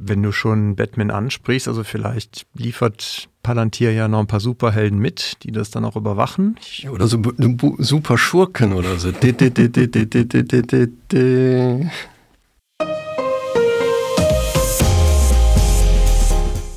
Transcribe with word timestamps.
wenn 0.00 0.22
du 0.22 0.32
schon 0.32 0.76
Batman 0.76 1.10
ansprichst, 1.10 1.68
also 1.68 1.84
vielleicht 1.84 2.46
liefert 2.54 3.28
Palantir 3.42 3.92
ja 3.92 4.08
noch 4.08 4.20
ein 4.20 4.26
paar 4.26 4.40
Superhelden 4.40 4.98
mit, 4.98 5.38
die 5.42 5.52
das 5.52 5.70
dann 5.70 5.84
auch 5.84 5.96
überwachen. 5.96 6.56
Ja, 6.76 6.90
oder 6.90 7.08
so 7.08 7.20
super 7.78 8.18
Schurken 8.18 8.72
oder 8.72 8.98
so. 8.98 9.10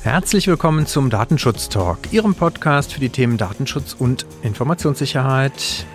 Herzlich 0.02 0.46
willkommen 0.48 0.86
zum 0.86 1.10
Datenschutz 1.10 1.68
Talk, 1.68 1.98
Ihrem 2.12 2.34
Podcast 2.34 2.92
für 2.92 3.00
die 3.00 3.10
Themen 3.10 3.38
Datenschutz 3.38 3.94
und 3.96 4.26
Informationssicherheit. 4.42 5.86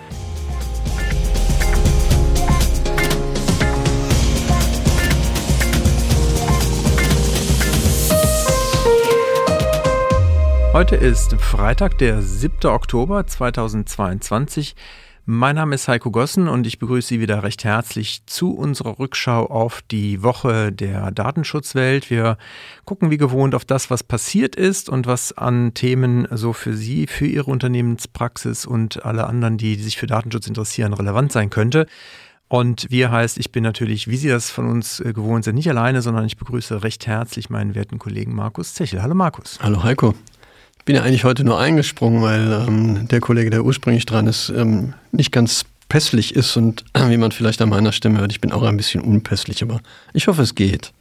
Heute 10.78 10.94
ist 10.94 11.34
Freitag, 11.34 11.98
der 11.98 12.22
7. 12.22 12.70
Oktober 12.70 13.26
2022. 13.26 14.76
Mein 15.26 15.56
Name 15.56 15.74
ist 15.74 15.88
Heiko 15.88 16.12
Gossen 16.12 16.46
und 16.46 16.68
ich 16.68 16.78
begrüße 16.78 17.08
Sie 17.08 17.20
wieder 17.20 17.42
recht 17.42 17.64
herzlich 17.64 18.24
zu 18.26 18.52
unserer 18.52 19.00
Rückschau 19.00 19.46
auf 19.46 19.82
die 19.82 20.22
Woche 20.22 20.70
der 20.70 21.10
Datenschutzwelt. 21.10 22.10
Wir 22.10 22.38
gucken 22.84 23.10
wie 23.10 23.16
gewohnt 23.16 23.56
auf 23.56 23.64
das, 23.64 23.90
was 23.90 24.04
passiert 24.04 24.54
ist 24.54 24.88
und 24.88 25.08
was 25.08 25.36
an 25.36 25.74
Themen 25.74 26.28
so 26.30 26.52
für 26.52 26.74
Sie, 26.74 27.08
für 27.08 27.26
Ihre 27.26 27.50
Unternehmenspraxis 27.50 28.64
und 28.64 29.04
alle 29.04 29.26
anderen, 29.26 29.58
die 29.58 29.74
sich 29.74 29.96
für 29.96 30.06
Datenschutz 30.06 30.46
interessieren, 30.46 30.92
relevant 30.92 31.32
sein 31.32 31.50
könnte. 31.50 31.88
Und 32.46 32.86
wir 32.88 33.10
heißt, 33.10 33.38
ich 33.38 33.50
bin 33.50 33.64
natürlich, 33.64 34.06
wie 34.06 34.16
Sie 34.16 34.28
das 34.28 34.52
von 34.52 34.68
uns 34.68 35.00
äh, 35.00 35.12
gewohnt 35.12 35.42
sind, 35.42 35.56
nicht 35.56 35.68
alleine, 35.68 36.02
sondern 36.02 36.24
ich 36.24 36.36
begrüße 36.36 36.84
recht 36.84 37.08
herzlich 37.08 37.50
meinen 37.50 37.74
werten 37.74 37.98
Kollegen 37.98 38.32
Markus 38.32 38.74
Zechel. 38.74 39.02
Hallo 39.02 39.16
Markus. 39.16 39.58
Hallo 39.60 39.82
Heiko 39.82 40.14
bin 40.88 40.96
ja 40.96 41.02
eigentlich 41.02 41.24
heute 41.24 41.44
nur 41.44 41.58
eingesprungen, 41.58 42.22
weil 42.22 42.64
ähm, 42.66 43.08
der 43.08 43.20
Kollege, 43.20 43.50
der 43.50 43.62
ursprünglich 43.62 44.06
dran 44.06 44.26
ist, 44.26 44.48
ähm, 44.48 44.94
nicht 45.12 45.32
ganz 45.32 45.66
pässlich 45.90 46.34
ist 46.34 46.56
und 46.56 46.82
äh, 46.94 47.10
wie 47.10 47.18
man 47.18 47.30
vielleicht 47.30 47.60
an 47.60 47.68
meiner 47.68 47.92
Stimme 47.92 48.20
hört, 48.20 48.32
ich 48.32 48.40
bin 48.40 48.52
auch 48.52 48.62
ein 48.62 48.78
bisschen 48.78 49.02
unpässlich, 49.02 49.62
aber 49.62 49.82
ich 50.14 50.28
hoffe, 50.28 50.40
es 50.40 50.54
geht. 50.54 50.94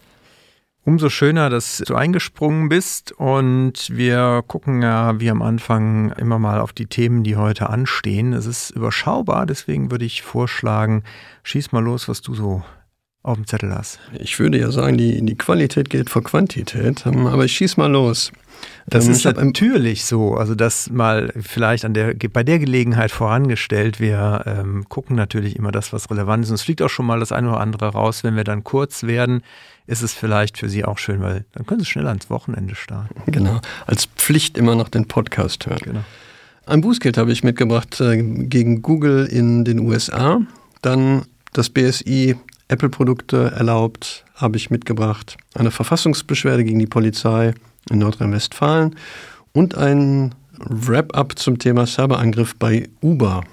Umso 0.83 1.07
schöner, 1.07 1.49
dass 1.49 1.77
du 1.87 1.95
eingesprungen 1.95 2.67
bist 2.67 3.13
und 3.13 3.89
wir 3.89 4.43
gucken 4.45 4.81
ja 4.81 5.21
wie 5.21 5.29
am 5.29 5.41
Anfang 5.41 6.11
immer 6.17 6.37
mal 6.37 6.59
auf 6.59 6.73
die 6.73 6.87
Themen, 6.87 7.23
die 7.23 7.37
heute 7.37 7.69
anstehen. 7.69 8.33
Es 8.33 8.45
ist 8.45 8.71
überschaubar, 8.71 9.45
deswegen 9.45 9.89
würde 9.89 10.03
ich 10.03 10.21
vorschlagen, 10.21 11.03
schieß 11.43 11.71
mal 11.71 11.81
los, 11.81 12.09
was 12.09 12.21
du 12.21 12.35
so 12.35 12.61
auf 13.27 13.35
dem 13.35 13.45
Zettel 13.45 13.73
hast. 13.73 13.99
Ich 14.19 14.39
würde 14.39 14.59
ja 14.59 14.71
sagen, 14.71 14.97
die, 14.97 15.23
die 15.25 15.35
Qualität 15.35 15.89
geht 15.89 16.09
vor 16.09 16.23
Quantität, 16.23 17.05
ähm, 17.05 17.27
aber 17.27 17.45
ich 17.45 17.53
schieß 17.53 17.77
mal 17.77 17.91
los. 17.91 18.31
Das 18.87 19.05
ähm, 19.05 19.11
ist 19.11 19.25
natürlich 19.25 20.05
so. 20.05 20.35
Also 20.35 20.55
das 20.55 20.89
mal 20.89 21.31
vielleicht 21.39 21.85
an 21.85 21.93
der, 21.93 22.15
bei 22.31 22.43
der 22.43 22.59
Gelegenheit 22.59 23.11
vorangestellt. 23.11 23.99
Wir 23.99 24.43
ähm, 24.45 24.85
gucken 24.89 25.15
natürlich 25.15 25.55
immer 25.55 25.71
das, 25.71 25.93
was 25.93 26.09
relevant 26.09 26.45
ist. 26.45 26.49
Und 26.49 26.55
es 26.55 26.61
fliegt 26.63 26.81
auch 26.81 26.89
schon 26.89 27.05
mal 27.05 27.19
das 27.19 27.31
eine 27.31 27.49
oder 27.49 27.59
andere 27.59 27.87
raus. 27.89 28.23
Wenn 28.23 28.35
wir 28.35 28.43
dann 28.43 28.63
kurz 28.63 29.03
werden, 29.03 29.41
ist 29.85 30.01
es 30.01 30.13
vielleicht 30.13 30.57
für 30.57 30.69
Sie 30.69 30.85
auch 30.85 30.97
schön, 30.97 31.21
weil 31.21 31.45
dann 31.53 31.65
können 31.65 31.81
Sie 31.81 31.85
schnell 31.85 32.07
ans 32.07 32.29
Wochenende 32.29 32.75
starten. 32.75 33.31
Genau. 33.31 33.59
Als 33.85 34.05
Pflicht 34.05 34.57
immer 34.57 34.75
noch 34.75 34.89
den 34.89 35.07
Podcast 35.07 35.67
hören. 35.67 35.81
Genau. 35.83 36.03
Ein 36.65 36.81
Bußgeld 36.81 37.17
habe 37.17 37.31
ich 37.31 37.43
mitgebracht 37.43 37.99
äh, 38.01 38.21
gegen 38.21 38.81
Google 38.81 39.25
in 39.25 39.65
den 39.65 39.79
USA. 39.79 40.41
Dann 40.81 41.23
das 41.53 41.69
BSI 41.69 42.35
Apple-Produkte 42.67 43.51
erlaubt, 43.55 44.25
habe 44.35 44.57
ich 44.57 44.69
mitgebracht. 44.69 45.37
Eine 45.55 45.71
Verfassungsbeschwerde 45.71 46.63
gegen 46.63 46.79
die 46.79 46.87
Polizei 46.87 47.53
in 47.89 47.99
Nordrhein-Westfalen 47.99 48.95
und 49.53 49.75
ein 49.75 50.35
Wrap-up 50.59 51.37
zum 51.37 51.59
Thema 51.59 51.85
Cyberangriff 51.85 52.55
bei 52.55 52.89
Uber. 53.01 53.43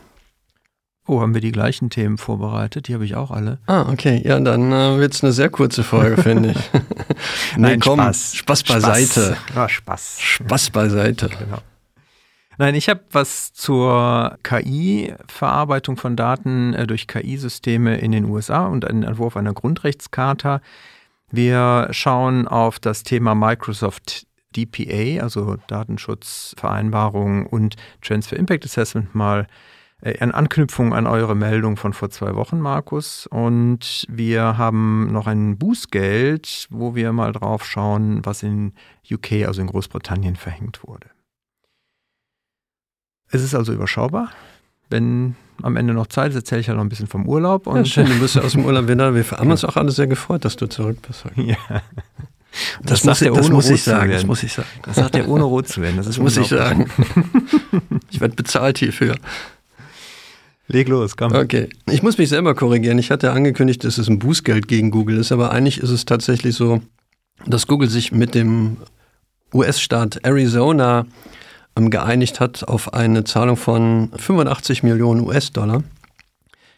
Oh, 1.07 1.21
haben 1.21 1.35
wir 1.35 1.43
die 1.43 1.53
gleichen 1.53 1.91
Themen 1.91 2.17
vorbereitet? 2.17 2.89
Die 2.89 2.95
habe 2.95 3.05
ich 3.05 3.15
auch 3.15 3.31
alle. 3.31 3.59
Ah, 3.67 3.91
okay. 3.93 4.23
Ja, 4.25 4.41
dann 4.41 4.73
äh, 4.73 4.99
wird 4.99 5.13
es 5.13 5.23
eine 5.23 5.35
sehr 5.35 5.51
kurze 5.51 5.83
Folge, 5.83 6.21
finde 6.23 6.53
ich. 6.53 6.57
nee, 7.57 7.59
Nein, 7.59 7.81
komm, 7.81 8.01
Spaß. 8.01 8.37
Spaß 8.37 8.63
beiseite. 8.63 9.37
Spaß. 9.37 9.55
Ja, 9.55 9.69
Spaß. 9.69 10.17
Spaß 10.19 10.71
beiseite. 10.71 11.29
Genau. 11.29 11.59
Nein, 12.57 12.75
ich 12.77 12.89
habe 12.89 13.03
was 13.11 13.53
zur 13.53 14.39
KI-Verarbeitung 14.45 15.97
von 15.97 16.15
Daten 16.15 16.73
äh, 16.75 16.87
durch 16.87 17.09
KI-Systeme 17.09 17.97
in 17.99 18.13
den 18.13 18.27
USA 18.27 18.67
und 18.67 18.85
einen 18.85 19.03
Entwurf 19.03 19.37
einer 19.37 19.53
Grundrechtscharta. 19.53 20.61
Wir 21.31 21.89
schauen 21.91 22.47
auf 22.47 22.79
das 22.79 23.03
Thema 23.03 23.35
Microsoft 23.35 24.27
DPA, 24.57 25.21
also 25.21 25.57
Datenschutzvereinbarung 25.67 27.47
und 27.47 27.75
Transfer 28.03 28.37
Impact 28.37 28.65
Assessment 28.65 29.17
mal 29.17 29.49
äh, 30.01 30.13
in 30.13 30.31
Anknüpfung 30.31 30.95
an 30.95 31.09
eure 31.09 31.35
Meldung 31.35 31.77
von 31.77 31.93
vor 31.93 32.11
zwei 32.11 32.37
Wochen, 32.37 32.61
Markus. 32.61 33.27
Und 33.27 34.07
wir 34.09 34.57
haben 34.59 35.13
noch 35.13 35.27
ein 35.27 35.59
Bußgeld, 35.59 36.69
wo 36.71 36.95
wir 36.95 37.13
mal 37.13 37.33
drauf 37.33 37.65
schauen, 37.65 38.25
was 38.25 38.45
in 38.45 38.75
UK, 39.11 39.45
also 39.47 39.61
in 39.61 39.67
Großbritannien, 39.67 40.37
verhängt 40.37 40.87
wurde. 40.87 41.14
Es 43.31 43.43
ist 43.43 43.55
also 43.55 43.73
überschaubar. 43.73 44.31
Wenn 44.91 45.37
am 45.63 45.77
Ende 45.77 45.95
noch 45.95 46.07
Zeit 46.07 46.31
ist, 46.31 46.37
erzähle 46.37 46.61
ich 46.61 46.67
ja 46.67 46.75
noch 46.75 46.83
ein 46.83 46.89
bisschen 46.89 47.07
vom 47.07 47.29
Urlaub. 47.29 47.67
Und 47.67 47.77
ja, 47.77 47.85
schön, 47.85 48.07
du 48.07 48.19
bist 48.19 48.35
ja 48.35 48.43
aus 48.43 48.53
dem 48.53 48.65
Urlaub 48.65 48.89
wieder. 48.89 49.15
Wir 49.15 49.25
haben 49.31 49.51
uns 49.51 49.65
auch 49.65 49.77
alle 49.77 49.91
sehr 49.91 50.07
gefreut, 50.07 50.45
dass 50.45 50.57
du 50.57 50.67
zurück 50.67 50.99
bist. 51.07 51.25
Ja. 51.37 51.57
Das, 52.85 53.03
das, 53.03 53.05
muss, 53.05 53.23
ich, 53.23 53.33
das 53.33 53.49
muss 53.49 53.69
ich 53.69 53.83
sagen. 53.83 54.13
Das 54.13 54.25
muss 54.25 54.43
ich 54.45 54.53
sagen. 54.53 54.69
Das 54.85 54.95
sagt 54.95 55.17
er 55.17 55.29
ohne 55.29 55.43
rot 55.43 55.67
zu 55.67 55.83
werden. 55.83 55.97
Das, 55.97 56.07
das 56.07 56.19
muss 56.19 56.37
ich 56.37 56.47
sagen. 56.47 56.89
ich 58.13 58.21
werde 58.21 58.37
bezahlt 58.37 58.79
hierfür. 58.79 59.17
Leg 60.69 60.89
los, 60.89 61.17
komm. 61.17 61.33
Okay. 61.33 61.69
Ich 61.91 62.05
muss 62.05 62.17
mich 62.17 62.29
selber 62.29 62.55
korrigieren. 62.55 62.99
Ich 62.99 63.11
hatte 63.11 63.33
angekündigt, 63.33 63.83
dass 63.83 63.99
es 63.99 64.09
ein 64.09 64.21
Bußgeld 64.21 64.69
gegen 64.69 64.93
Google 64.93 65.19
ist, 65.19 65.33
aber 65.33 65.51
eigentlich 65.51 65.79
ist 65.79 65.91
es 65.91 66.05
tatsächlich 66.05 66.55
so, 66.55 66.81
dass 67.45 67.67
Google 67.67 67.91
sich 67.91 68.13
mit 68.13 68.35
dem 68.35 68.77
US-Staat 69.53 70.25
Arizona 70.25 71.07
geeinigt 71.77 72.41
hat 72.41 72.67
auf 72.67 72.95
eine 72.95 73.25
Zahlung 73.25 73.57
von 73.57 74.11
85 74.17 74.83
Millionen 74.83 75.27
US-Dollar. 75.27 75.83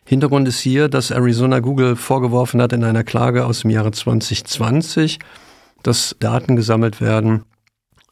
Hintergrund 0.05 0.47
ist 0.47 0.61
hier, 0.61 0.89
dass 0.89 1.11
Arizona 1.11 1.59
Google 1.59 1.97
vorgeworfen 1.97 2.63
hat 2.63 2.73
in 2.73 2.85
einer 2.85 3.05
Klage 3.05 3.45
aus 3.45 3.61
dem 3.61 3.71
Jahre 3.71 3.91
2020, 3.91 5.19
dass 5.83 6.17
Daten 6.21 6.57
gesammelt 6.57 7.01
werden, 7.01 7.43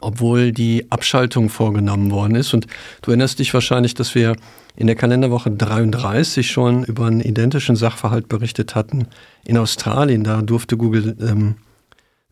obwohl 0.00 0.52
die 0.52 0.90
Abschaltung 0.90 1.48
vorgenommen 1.48 2.10
worden 2.10 2.34
ist. 2.34 2.52
Und 2.52 2.66
du 3.02 3.12
erinnerst 3.12 3.38
dich 3.38 3.54
wahrscheinlich, 3.54 3.94
dass 3.94 4.14
wir 4.14 4.34
in 4.76 4.88
der 4.88 4.96
Kalenderwoche 4.96 5.52
33 5.52 6.50
schon 6.50 6.84
über 6.84 7.06
einen 7.06 7.20
identischen 7.20 7.76
Sachverhalt 7.76 8.28
berichtet 8.28 8.74
hatten. 8.74 9.06
In 9.44 9.56
Australien, 9.56 10.24
da 10.24 10.42
durfte 10.42 10.76
Google 10.76 11.16
ähm, 11.20 11.56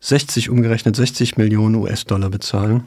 60, 0.01 0.49
umgerechnet 0.49 0.97
60 0.97 1.37
Millionen 1.37 1.75
US-Dollar 1.75 2.29
bezahlen. 2.29 2.85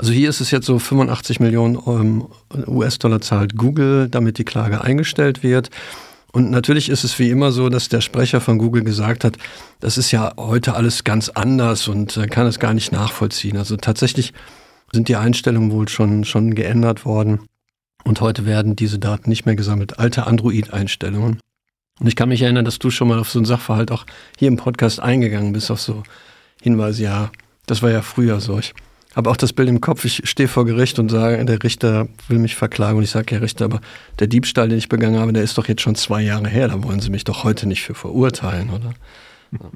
Also 0.00 0.12
hier 0.12 0.30
ist 0.30 0.40
es 0.40 0.50
jetzt 0.50 0.64
so 0.64 0.78
85 0.78 1.40
Millionen 1.40 1.78
ähm, 1.86 2.26
US-Dollar 2.66 3.20
zahlt 3.20 3.58
Google, 3.58 4.08
damit 4.08 4.38
die 4.38 4.44
Klage 4.44 4.80
eingestellt 4.80 5.42
wird. 5.42 5.68
Und 6.32 6.50
natürlich 6.50 6.88
ist 6.88 7.04
es 7.04 7.18
wie 7.18 7.28
immer 7.28 7.52
so, 7.52 7.68
dass 7.68 7.90
der 7.90 8.00
Sprecher 8.00 8.40
von 8.40 8.56
Google 8.56 8.82
gesagt 8.82 9.24
hat, 9.24 9.36
das 9.80 9.98
ist 9.98 10.10
ja 10.10 10.32
heute 10.38 10.72
alles 10.72 11.04
ganz 11.04 11.28
anders 11.28 11.86
und 11.86 12.16
äh, 12.16 12.28
kann 12.28 12.46
es 12.46 12.58
gar 12.58 12.72
nicht 12.72 12.92
nachvollziehen. 12.92 13.58
Also 13.58 13.76
tatsächlich 13.76 14.32
sind 14.90 15.08
die 15.08 15.16
Einstellungen 15.16 15.70
wohl 15.70 15.86
schon, 15.86 16.24
schon 16.24 16.54
geändert 16.54 17.04
worden. 17.04 17.40
Und 18.02 18.22
heute 18.22 18.46
werden 18.46 18.76
diese 18.76 18.98
Daten 18.98 19.28
nicht 19.28 19.44
mehr 19.44 19.54
gesammelt. 19.54 19.98
Alte 19.98 20.26
Android-Einstellungen. 20.26 21.40
Und 21.98 22.06
ich 22.06 22.16
kann 22.16 22.30
mich 22.30 22.40
erinnern, 22.40 22.64
dass 22.64 22.78
du 22.78 22.90
schon 22.90 23.08
mal 23.08 23.18
auf 23.18 23.28
so 23.28 23.38
einen 23.38 23.44
Sachverhalt 23.44 23.92
auch 23.92 24.06
hier 24.38 24.48
im 24.48 24.56
Podcast 24.56 24.98
eingegangen 24.98 25.52
bist, 25.52 25.70
auf 25.70 25.82
so 25.82 26.04
Hinweise, 26.62 27.02
ja, 27.02 27.30
das 27.66 27.82
war 27.82 27.90
ja 27.90 28.00
früher 28.00 28.40
solch 28.40 28.72
habe 29.16 29.30
auch 29.30 29.36
das 29.36 29.52
Bild 29.52 29.68
im 29.68 29.80
Kopf, 29.80 30.04
ich 30.04 30.22
stehe 30.28 30.48
vor 30.48 30.64
Gericht 30.64 30.98
und 30.98 31.10
sage, 31.10 31.44
der 31.44 31.62
Richter 31.62 32.08
will 32.28 32.38
mich 32.38 32.54
verklagen 32.54 32.98
und 32.98 33.04
ich 33.04 33.10
sage, 33.10 33.34
Herr 33.34 33.42
Richter, 33.42 33.64
aber 33.64 33.80
der 34.18 34.28
Diebstahl, 34.28 34.68
den 34.68 34.78
ich 34.78 34.88
begangen 34.88 35.18
habe, 35.18 35.32
der 35.32 35.42
ist 35.42 35.58
doch 35.58 35.66
jetzt 35.68 35.82
schon 35.82 35.96
zwei 35.96 36.22
Jahre 36.22 36.48
her, 36.48 36.68
da 36.68 36.82
wollen 36.82 37.00
Sie 37.00 37.10
mich 37.10 37.24
doch 37.24 37.44
heute 37.44 37.66
nicht 37.66 37.82
für 37.82 37.94
verurteilen, 37.94 38.70
oder? 38.70 38.92
Ja. 39.52 39.70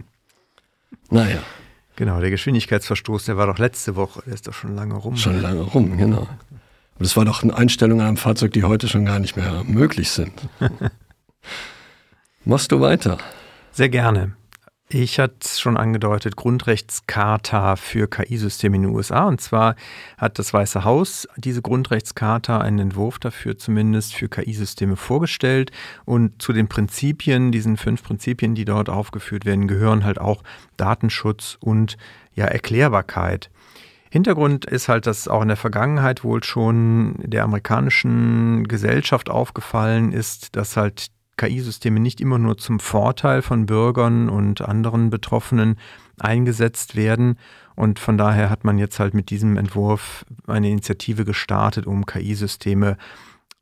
Naja. 1.11 1.43
Genau, 1.97 2.21
der 2.21 2.31
Geschwindigkeitsverstoß, 2.31 3.27
der 3.27 3.37
war 3.37 3.47
doch 3.47 3.59
letzte 3.59 3.95
Woche, 3.95 4.23
der 4.27 4.35
ist 4.35 4.49
doch 4.49 4.53
schon 4.53 4.75
lange 4.75 4.95
rum. 4.95 5.17
Schon 5.17 5.41
lange 5.41 5.61
rum, 5.61 5.97
genau. 5.97 6.21
Und 6.21 7.01
das 7.01 7.17
war 7.17 7.25
doch 7.25 7.43
eine 7.43 7.57
Einstellung 7.57 8.01
an 8.01 8.09
einem 8.09 8.17
Fahrzeug, 8.17 8.53
die 8.53 8.65
heute 8.65 8.89
schon 8.89 9.05
gar 9.05 9.19
nicht 9.19 9.37
mehr 9.37 9.63
möglich 9.65 10.11
sind. 10.11 10.33
Machst 12.45 12.73
du 12.73 12.81
weiter? 12.81 13.19
Sehr 13.73 13.89
gerne. 13.89 14.33
Ich 14.97 15.19
hatte 15.19 15.35
es 15.41 15.59
schon 15.59 15.77
angedeutet, 15.77 16.37
Grundrechtscharta 16.37 17.75
für 17.75 18.07
KI-Systeme 18.07 18.77
in 18.77 18.83
den 18.83 18.93
USA. 18.93 19.25
Und 19.25 19.41
zwar 19.41 19.75
hat 20.19 20.39
das 20.39 20.55
Weiße 20.55 20.85
Haus 20.85 21.27
diese 21.37 21.63
Grundrechtscharta, 21.63 22.59
einen 22.59 22.79
Entwurf 22.79 23.19
dafür 23.19 23.59
zumindest 23.59 24.15
für 24.15 24.29
KI-Systeme 24.29 24.95
vorgestellt. 24.95 25.73
Und 26.05 26.41
zu 26.41 26.53
den 26.53 26.69
Prinzipien, 26.69 27.51
diesen 27.51 27.77
fünf 27.77 28.05
Prinzipien, 28.05 28.55
die 28.55 28.65
dort 28.65 28.89
aufgeführt 28.89 29.45
werden, 29.45 29.67
gehören 29.67 30.05
halt 30.05 30.21
auch 30.21 30.45
Datenschutz 30.77 31.59
und 31.59 31.97
ja, 32.37 32.45
Erklärbarkeit. 32.45 33.51
Hintergrund 34.11 34.65
ist 34.65 34.89
halt, 34.89 35.09
dass 35.09 35.27
auch 35.27 35.43
in 35.43 35.49
der 35.49 35.57
Vergangenheit 35.57 36.23
wohl 36.23 36.45
schon 36.45 37.17
der 37.19 37.43
amerikanischen 37.43 38.69
Gesellschaft 38.69 39.29
aufgefallen 39.29 40.13
ist, 40.13 40.55
dass 40.55 40.77
halt 40.77 41.09
KI-Systeme 41.37 42.01
nicht 42.01 42.21
immer 42.21 42.39
nur 42.39 42.57
zum 42.57 42.81
Vorteil 42.81 43.43
von 43.43 43.67
Bürgern 43.67 44.29
und 44.29 44.61
anderen 44.61 45.11
Betroffenen 45.11 45.77
eingesetzt 46.19 46.97
werden. 46.97 47.39
Und 47.75 47.99
von 47.99 48.17
daher 48.17 48.51
hat 48.51 48.65
man 48.65 48.79
jetzt 48.79 49.01
halt 49.01 49.15
mit 49.15 49.31
diesem 49.31 49.57
Entwurf 49.57 50.25
eine 50.47 50.71
Initiative 50.71 51.25
gestartet, 51.25 51.87
um 51.87 52.07
KI-Systeme 52.07 52.97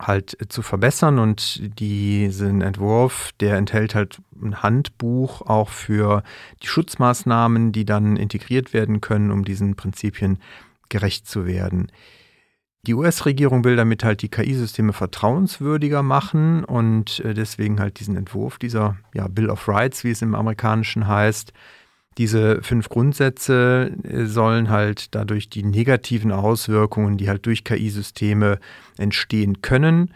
halt 0.00 0.36
zu 0.48 0.62
verbessern. 0.62 1.19
Und 1.19 1.78
diesen 1.78 2.60
Entwurf, 2.60 3.30
der 3.40 3.56
enthält 3.56 3.94
halt 3.94 4.20
ein 4.40 4.62
Handbuch 4.62 5.42
auch 5.42 5.69
für 5.69 6.22
die 6.62 6.66
Schutzmaßnahmen, 6.66 7.72
die 7.72 7.84
dann 7.84 8.16
integriert 8.16 8.72
werden 8.72 9.00
können, 9.00 9.30
um 9.30 9.44
diesen 9.44 9.76
Prinzipien 9.76 10.38
gerecht 10.88 11.26
zu 11.26 11.46
werden. 11.46 11.90
Die 12.87 12.94
US-Regierung 12.94 13.62
will 13.64 13.76
damit 13.76 14.02
halt 14.02 14.23
die 14.23 14.29
KI-Systeme 14.29 14.93
vertrauenswürdiger 14.93 16.02
machen 16.02 16.64
und 16.64 17.20
äh, 17.20 17.32
deswegen 17.32 17.79
halt 17.79 18.00
diesen 18.00 18.17
Entwurf 18.17 18.58
dieser 18.58 18.96
ja, 19.14 19.29
Bill 19.29 19.50
of 19.50 19.69
Rights, 19.69 20.02
wie 20.02 20.11
es 20.11 20.20
im 20.20 20.34
Amerikanischen 20.34 21.06
heißt. 21.06 21.52
Diese 22.19 22.61
fünf 22.62 22.88
Grundsätze 22.88 23.93
äh, 24.02 24.25
sollen 24.25 24.69
halt 24.69 25.14
dadurch 25.14 25.49
die 25.49 25.62
negativen 25.62 26.32
Auswirkungen, 26.32 27.19
die 27.19 27.29
halt 27.29 27.46
durch 27.46 27.62
KI-Systeme 27.62 28.58
entstehen 28.99 29.62
können, 29.62 30.12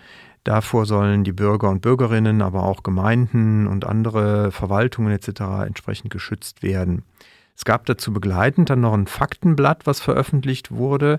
Davor 0.46 0.86
sollen 0.86 1.24
die 1.24 1.32
Bürger 1.32 1.68
und 1.70 1.82
Bürgerinnen, 1.82 2.40
aber 2.40 2.62
auch 2.62 2.84
Gemeinden 2.84 3.66
und 3.66 3.84
andere 3.84 4.52
Verwaltungen 4.52 5.12
etc. 5.12 5.66
entsprechend 5.66 6.12
geschützt 6.12 6.62
werden. 6.62 7.02
Es 7.56 7.64
gab 7.64 7.84
dazu 7.86 8.12
begleitend 8.12 8.70
dann 8.70 8.80
noch 8.80 8.92
ein 8.92 9.08
Faktenblatt, 9.08 9.88
was 9.88 9.98
veröffentlicht 9.98 10.70
wurde 10.70 11.18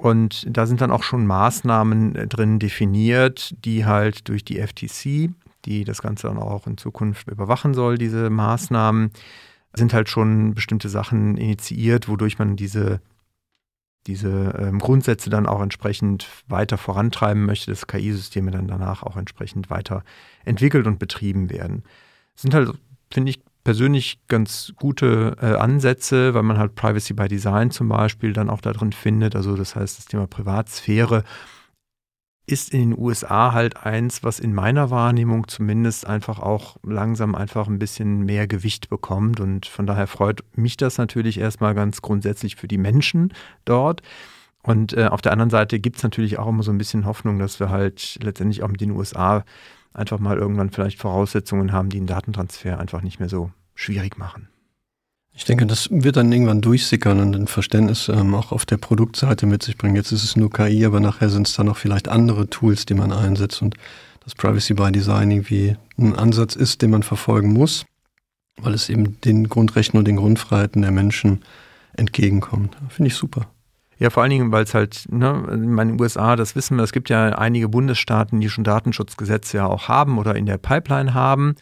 und 0.00 0.46
da 0.48 0.66
sind 0.66 0.80
dann 0.80 0.92
auch 0.92 1.02
schon 1.02 1.26
Maßnahmen 1.26 2.14
äh, 2.14 2.26
drin 2.28 2.60
definiert, 2.60 3.54
die 3.64 3.84
halt 3.84 4.28
durch 4.28 4.44
die 4.44 4.58
FTC, 4.58 5.34
die 5.64 5.84
das 5.84 6.00
Ganze 6.00 6.28
dann 6.28 6.38
auch 6.38 6.68
in 6.68 6.78
Zukunft 6.78 7.28
überwachen 7.28 7.74
soll, 7.74 7.98
diese 7.98 8.30
Maßnahmen, 8.30 9.10
sind 9.74 9.92
halt 9.92 10.08
schon 10.08 10.54
bestimmte 10.54 10.88
Sachen 10.88 11.36
initiiert, 11.36 12.08
wodurch 12.08 12.38
man 12.38 12.54
diese, 12.54 13.00
diese 14.06 14.54
ähm, 14.56 14.78
Grundsätze 14.78 15.30
dann 15.30 15.46
auch 15.46 15.60
entsprechend 15.60 16.28
weiter 16.46 16.78
vorantreiben 16.78 17.44
möchte, 17.44 17.72
dass 17.72 17.88
KI-Systeme 17.88 18.52
dann 18.52 18.68
danach 18.68 19.02
auch 19.02 19.16
entsprechend 19.16 19.68
weiter 19.68 20.04
entwickelt 20.44 20.86
und 20.86 21.00
betrieben 21.00 21.50
werden. 21.50 21.82
Das 22.34 22.42
sind 22.42 22.54
halt, 22.54 22.70
finde 23.10 23.30
ich, 23.30 23.40
persönlich 23.64 24.20
ganz 24.28 24.72
gute 24.76 25.36
äh, 25.40 25.56
Ansätze, 25.56 26.34
weil 26.34 26.42
man 26.42 26.58
halt 26.58 26.74
Privacy 26.74 27.14
by 27.14 27.28
Design 27.28 27.70
zum 27.70 27.88
Beispiel 27.88 28.32
dann 28.32 28.50
auch 28.50 28.60
da 28.60 28.72
drin 28.72 28.92
findet. 28.92 29.36
Also 29.36 29.56
das 29.56 29.76
heißt, 29.76 29.98
das 29.98 30.06
Thema 30.06 30.26
Privatsphäre 30.26 31.24
ist 32.48 32.72
in 32.72 32.80
den 32.80 32.98
USA 32.98 33.52
halt 33.52 33.84
eins, 33.84 34.24
was 34.24 34.40
in 34.40 34.54
meiner 34.54 34.90
Wahrnehmung 34.90 35.48
zumindest 35.48 36.06
einfach 36.06 36.38
auch 36.38 36.78
langsam 36.82 37.34
einfach 37.34 37.68
ein 37.68 37.78
bisschen 37.78 38.24
mehr 38.24 38.46
Gewicht 38.46 38.88
bekommt. 38.88 39.38
Und 39.38 39.66
von 39.66 39.86
daher 39.86 40.06
freut 40.06 40.42
mich 40.54 40.78
das 40.78 40.96
natürlich 40.96 41.38
erstmal 41.38 41.74
ganz 41.74 42.00
grundsätzlich 42.00 42.56
für 42.56 42.66
die 42.66 42.78
Menschen 42.78 43.34
dort. 43.66 44.00
Und 44.62 44.94
äh, 44.94 45.06
auf 45.06 45.20
der 45.20 45.32
anderen 45.32 45.50
Seite 45.50 45.78
gibt 45.78 45.98
es 45.98 46.02
natürlich 46.02 46.38
auch 46.38 46.48
immer 46.48 46.62
so 46.62 46.70
ein 46.70 46.78
bisschen 46.78 47.04
Hoffnung, 47.04 47.38
dass 47.38 47.60
wir 47.60 47.68
halt 47.68 48.18
letztendlich 48.22 48.62
auch 48.62 48.68
mit 48.68 48.80
den 48.80 48.92
USA 48.92 49.44
einfach 49.98 50.18
mal 50.18 50.38
irgendwann 50.38 50.70
vielleicht 50.70 50.98
Voraussetzungen 50.98 51.72
haben, 51.72 51.90
die 51.90 51.98
einen 51.98 52.06
Datentransfer 52.06 52.78
einfach 52.78 53.02
nicht 53.02 53.18
mehr 53.20 53.28
so 53.28 53.50
schwierig 53.74 54.16
machen. 54.18 54.48
Ich 55.34 55.44
denke, 55.44 55.66
das 55.66 55.88
wird 55.90 56.16
dann 56.16 56.32
irgendwann 56.32 56.60
durchsickern 56.60 57.20
und 57.20 57.36
ein 57.36 57.46
Verständnis 57.46 58.08
ähm, 58.08 58.34
auch 58.34 58.50
auf 58.50 58.66
der 58.66 58.76
Produktseite 58.76 59.46
mit 59.46 59.62
sich 59.62 59.76
bringen. 59.76 59.94
Jetzt 59.94 60.10
ist 60.10 60.24
es 60.24 60.34
nur 60.34 60.50
KI, 60.50 60.84
aber 60.84 60.98
nachher 60.98 61.30
sind 61.30 61.46
es 61.46 61.54
dann 61.54 61.68
auch 61.68 61.76
vielleicht 61.76 62.08
andere 62.08 62.50
Tools, 62.50 62.86
die 62.86 62.94
man 62.94 63.12
einsetzt 63.12 63.62
und 63.62 63.76
das 64.24 64.34
Privacy 64.34 64.74
by 64.74 64.90
Design 64.90 65.30
irgendwie 65.30 65.76
ein 65.96 66.16
Ansatz 66.16 66.56
ist, 66.56 66.82
den 66.82 66.90
man 66.90 67.02
verfolgen 67.02 67.52
muss, 67.52 67.86
weil 68.56 68.74
es 68.74 68.88
eben 68.88 69.20
den 69.20 69.48
Grundrechten 69.48 69.98
und 69.98 70.06
den 70.06 70.16
Grundfreiheiten 70.16 70.82
der 70.82 70.90
Menschen 70.90 71.44
entgegenkommt. 71.92 72.76
Finde 72.88 73.08
ich 73.08 73.14
super. 73.14 73.46
Ja, 73.98 74.10
vor 74.10 74.22
allen 74.22 74.30
Dingen, 74.30 74.52
weil 74.52 74.64
es 74.64 74.74
halt, 74.74 75.06
ne, 75.10 75.44
in 75.50 75.76
den 75.76 76.00
USA, 76.00 76.36
das 76.36 76.54
wissen 76.54 76.76
wir, 76.76 76.84
es 76.84 76.92
gibt 76.92 77.10
ja 77.10 77.30
einige 77.30 77.68
Bundesstaaten, 77.68 78.40
die 78.40 78.48
schon 78.48 78.64
Datenschutzgesetze 78.64 79.56
ja 79.56 79.66
auch 79.66 79.88
haben 79.88 80.18
oder 80.18 80.36
in 80.36 80.46
der 80.46 80.58
Pipeline 80.58 81.14
haben 81.14 81.56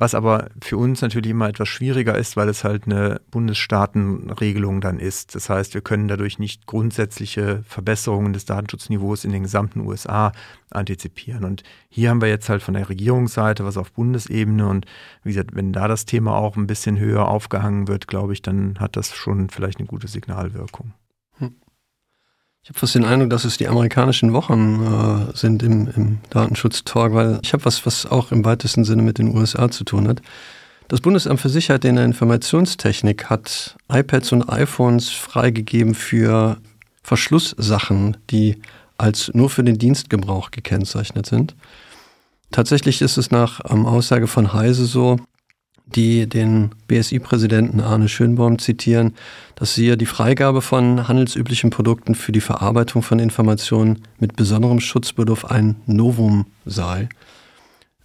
was 0.00 0.14
aber 0.14 0.48
für 0.62 0.76
uns 0.76 1.02
natürlich 1.02 1.32
immer 1.32 1.48
etwas 1.48 1.68
schwieriger 1.68 2.16
ist, 2.16 2.36
weil 2.36 2.48
es 2.48 2.62
halt 2.62 2.84
eine 2.86 3.20
Bundesstaatenregelung 3.32 4.80
dann 4.80 5.00
ist. 5.00 5.34
Das 5.34 5.50
heißt, 5.50 5.74
wir 5.74 5.80
können 5.80 6.06
dadurch 6.06 6.38
nicht 6.38 6.66
grundsätzliche 6.66 7.64
Verbesserungen 7.66 8.32
des 8.32 8.44
Datenschutzniveaus 8.44 9.24
in 9.24 9.32
den 9.32 9.42
gesamten 9.42 9.80
USA 9.80 10.30
antizipieren. 10.70 11.44
Und 11.44 11.64
hier 11.88 12.10
haben 12.10 12.20
wir 12.20 12.28
jetzt 12.28 12.48
halt 12.48 12.62
von 12.62 12.74
der 12.74 12.88
Regierungsseite 12.88 13.64
was 13.64 13.76
auf 13.76 13.90
Bundesebene 13.90 14.68
und 14.68 14.86
wie 15.24 15.30
gesagt, 15.30 15.56
wenn 15.56 15.72
da 15.72 15.88
das 15.88 16.04
Thema 16.04 16.36
auch 16.36 16.56
ein 16.56 16.68
bisschen 16.68 16.96
höher 16.96 17.26
aufgehangen 17.26 17.88
wird, 17.88 18.06
glaube 18.06 18.34
ich, 18.34 18.40
dann 18.40 18.78
hat 18.78 18.96
das 18.96 19.12
schon 19.16 19.50
vielleicht 19.50 19.78
eine 19.78 19.88
gute 19.88 20.06
Signalwirkung. 20.06 20.92
Ich 22.62 22.70
habe 22.70 22.80
fast 22.80 22.94
den 22.94 23.04
Eindruck, 23.04 23.30
dass 23.30 23.44
es 23.44 23.56
die 23.56 23.68
amerikanischen 23.68 24.32
Wochen 24.32 25.30
äh, 25.32 25.36
sind 25.36 25.62
im, 25.62 25.88
im 25.96 26.18
Datenschutz-Talk, 26.30 27.14
weil 27.14 27.38
ich 27.42 27.52
habe 27.52 27.64
was, 27.64 27.86
was 27.86 28.04
auch 28.04 28.30
im 28.30 28.44
weitesten 28.44 28.84
Sinne 28.84 29.02
mit 29.02 29.18
den 29.18 29.34
USA 29.34 29.70
zu 29.70 29.84
tun 29.84 30.06
hat. 30.06 30.20
Das 30.88 31.00
Bundesamt 31.00 31.40
für 31.40 31.48
Sicherheit 31.48 31.84
in 31.84 31.96
der 31.96 32.04
Informationstechnik 32.04 33.26
hat 33.30 33.76
iPads 33.90 34.32
und 34.32 34.48
iPhones 34.48 35.10
freigegeben 35.10 35.94
für 35.94 36.58
Verschlusssachen, 37.02 38.16
die 38.30 38.60
als 38.98 39.30
nur 39.32 39.48
für 39.48 39.64
den 39.64 39.78
Dienstgebrauch 39.78 40.50
gekennzeichnet 40.50 41.26
sind. 41.26 41.54
Tatsächlich 42.50 43.02
ist 43.02 43.16
es 43.16 43.30
nach 43.30 43.60
ähm, 43.68 43.86
Aussage 43.86 44.26
von 44.26 44.52
Heise 44.52 44.86
so, 44.86 45.18
die 45.94 46.28
den 46.28 46.70
BSI-Präsidenten 46.86 47.80
Arne 47.80 48.08
Schönbaum 48.08 48.58
zitieren, 48.58 49.14
dass 49.54 49.74
hier 49.74 49.96
die 49.96 50.06
Freigabe 50.06 50.62
von 50.62 51.08
handelsüblichen 51.08 51.70
Produkten 51.70 52.14
für 52.14 52.32
die 52.32 52.40
Verarbeitung 52.40 53.02
von 53.02 53.18
Informationen 53.18 54.02
mit 54.18 54.36
besonderem 54.36 54.80
Schutzbedarf 54.80 55.44
ein 55.44 55.76
Novum 55.86 56.46
sei. 56.64 57.08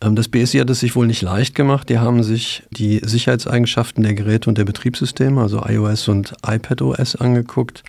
Ähm, 0.02 0.16
das 0.16 0.28
BSI 0.28 0.60
hat 0.60 0.70
es 0.70 0.80
sich 0.80 0.96
wohl 0.96 1.08
nicht 1.08 1.22
leicht 1.22 1.56
gemacht. 1.56 1.90
Die 1.90 2.00
haben 2.00 2.24
sich 2.24 2.64
die 2.72 3.02
Sicherheitseigenschaften 3.04 4.04
der 4.04 4.14
Geräte 4.14 4.50
und 4.50 4.58
der 4.58 4.66
Betriebssysteme, 4.66 5.42
also 5.42 5.64
iOS 5.66 6.08
und 6.08 6.34
iPadOS, 6.46 7.16
angeguckt 7.16 7.84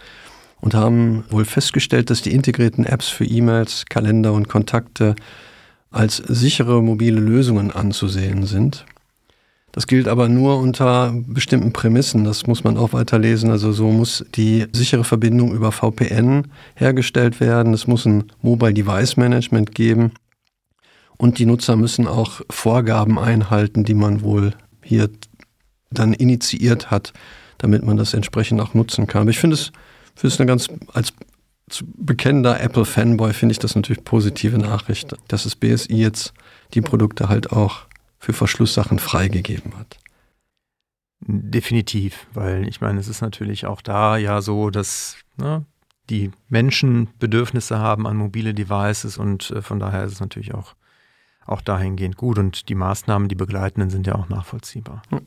und 0.60 0.74
haben 0.74 1.24
wohl 1.30 1.44
festgestellt, 1.44 2.10
dass 2.10 2.22
die 2.22 2.32
integrierten 2.32 2.86
Apps 2.86 3.08
für 3.08 3.24
E-Mails, 3.24 3.84
Kalender 3.88 4.32
und 4.32 4.48
Kontakte 4.48 5.14
als 5.90 6.16
sichere 6.16 6.82
mobile 6.82 7.20
Lösungen 7.20 7.70
anzusehen 7.70 8.46
sind. 8.46 8.84
Das 9.74 9.88
gilt 9.88 10.06
aber 10.06 10.28
nur 10.28 10.60
unter 10.60 11.12
bestimmten 11.26 11.72
Prämissen. 11.72 12.22
Das 12.22 12.46
muss 12.46 12.62
man 12.62 12.76
auch 12.76 12.92
weiterlesen. 12.92 13.50
Also 13.50 13.72
so 13.72 13.90
muss 13.90 14.24
die 14.36 14.66
sichere 14.72 15.02
Verbindung 15.02 15.52
über 15.52 15.72
VPN 15.72 16.46
hergestellt 16.76 17.40
werden. 17.40 17.74
Es 17.74 17.88
muss 17.88 18.06
ein 18.06 18.30
Mobile 18.40 18.72
Device 18.72 19.16
Management 19.16 19.74
geben. 19.74 20.12
Und 21.16 21.40
die 21.40 21.46
Nutzer 21.46 21.74
müssen 21.74 22.06
auch 22.06 22.40
Vorgaben 22.50 23.18
einhalten, 23.18 23.82
die 23.82 23.94
man 23.94 24.22
wohl 24.22 24.54
hier 24.80 25.10
dann 25.90 26.12
initiiert 26.12 26.92
hat, 26.92 27.12
damit 27.58 27.84
man 27.84 27.96
das 27.96 28.14
entsprechend 28.14 28.60
auch 28.60 28.74
nutzen 28.74 29.08
kann. 29.08 29.22
Aber 29.22 29.30
ich 29.30 29.40
finde 29.40 29.54
es, 29.54 29.72
finde 30.14 30.34
es 30.34 30.40
eine 30.40 30.46
ganz, 30.46 30.68
als 30.92 31.12
bekennender 31.96 32.60
Apple-Fanboy 32.60 33.32
finde 33.32 33.54
ich 33.54 33.58
das 33.58 33.74
natürlich 33.74 34.04
positive 34.04 34.56
Nachricht, 34.58 35.16
dass 35.26 35.42
das 35.42 35.56
BSI 35.56 35.96
jetzt 35.96 36.32
die 36.74 36.80
Produkte 36.80 37.28
halt 37.28 37.50
auch 37.50 37.86
für 38.24 38.32
Verschlusssachen 38.32 38.98
freigegeben 38.98 39.76
hat. 39.78 39.98
Definitiv, 41.20 42.26
weil 42.32 42.66
ich 42.66 42.80
meine, 42.80 42.98
es 42.98 43.08
ist 43.08 43.20
natürlich 43.20 43.66
auch 43.66 43.82
da 43.82 44.16
ja 44.16 44.40
so, 44.40 44.70
dass 44.70 45.16
ne, 45.36 45.64
die 46.10 46.30
Menschen 46.48 47.08
Bedürfnisse 47.18 47.78
haben 47.78 48.06
an 48.06 48.16
mobile 48.16 48.54
Devices 48.54 49.18
und 49.18 49.50
äh, 49.50 49.62
von 49.62 49.78
daher 49.78 50.04
ist 50.04 50.12
es 50.12 50.20
natürlich 50.20 50.54
auch, 50.54 50.74
auch 51.46 51.60
dahingehend 51.60 52.16
gut 52.16 52.38
und 52.38 52.68
die 52.68 52.74
Maßnahmen, 52.74 53.28
die 53.28 53.34
begleitenden, 53.34 53.90
sind 53.90 54.06
ja 54.06 54.14
auch 54.14 54.28
nachvollziehbar. 54.28 55.02
Hm. 55.10 55.26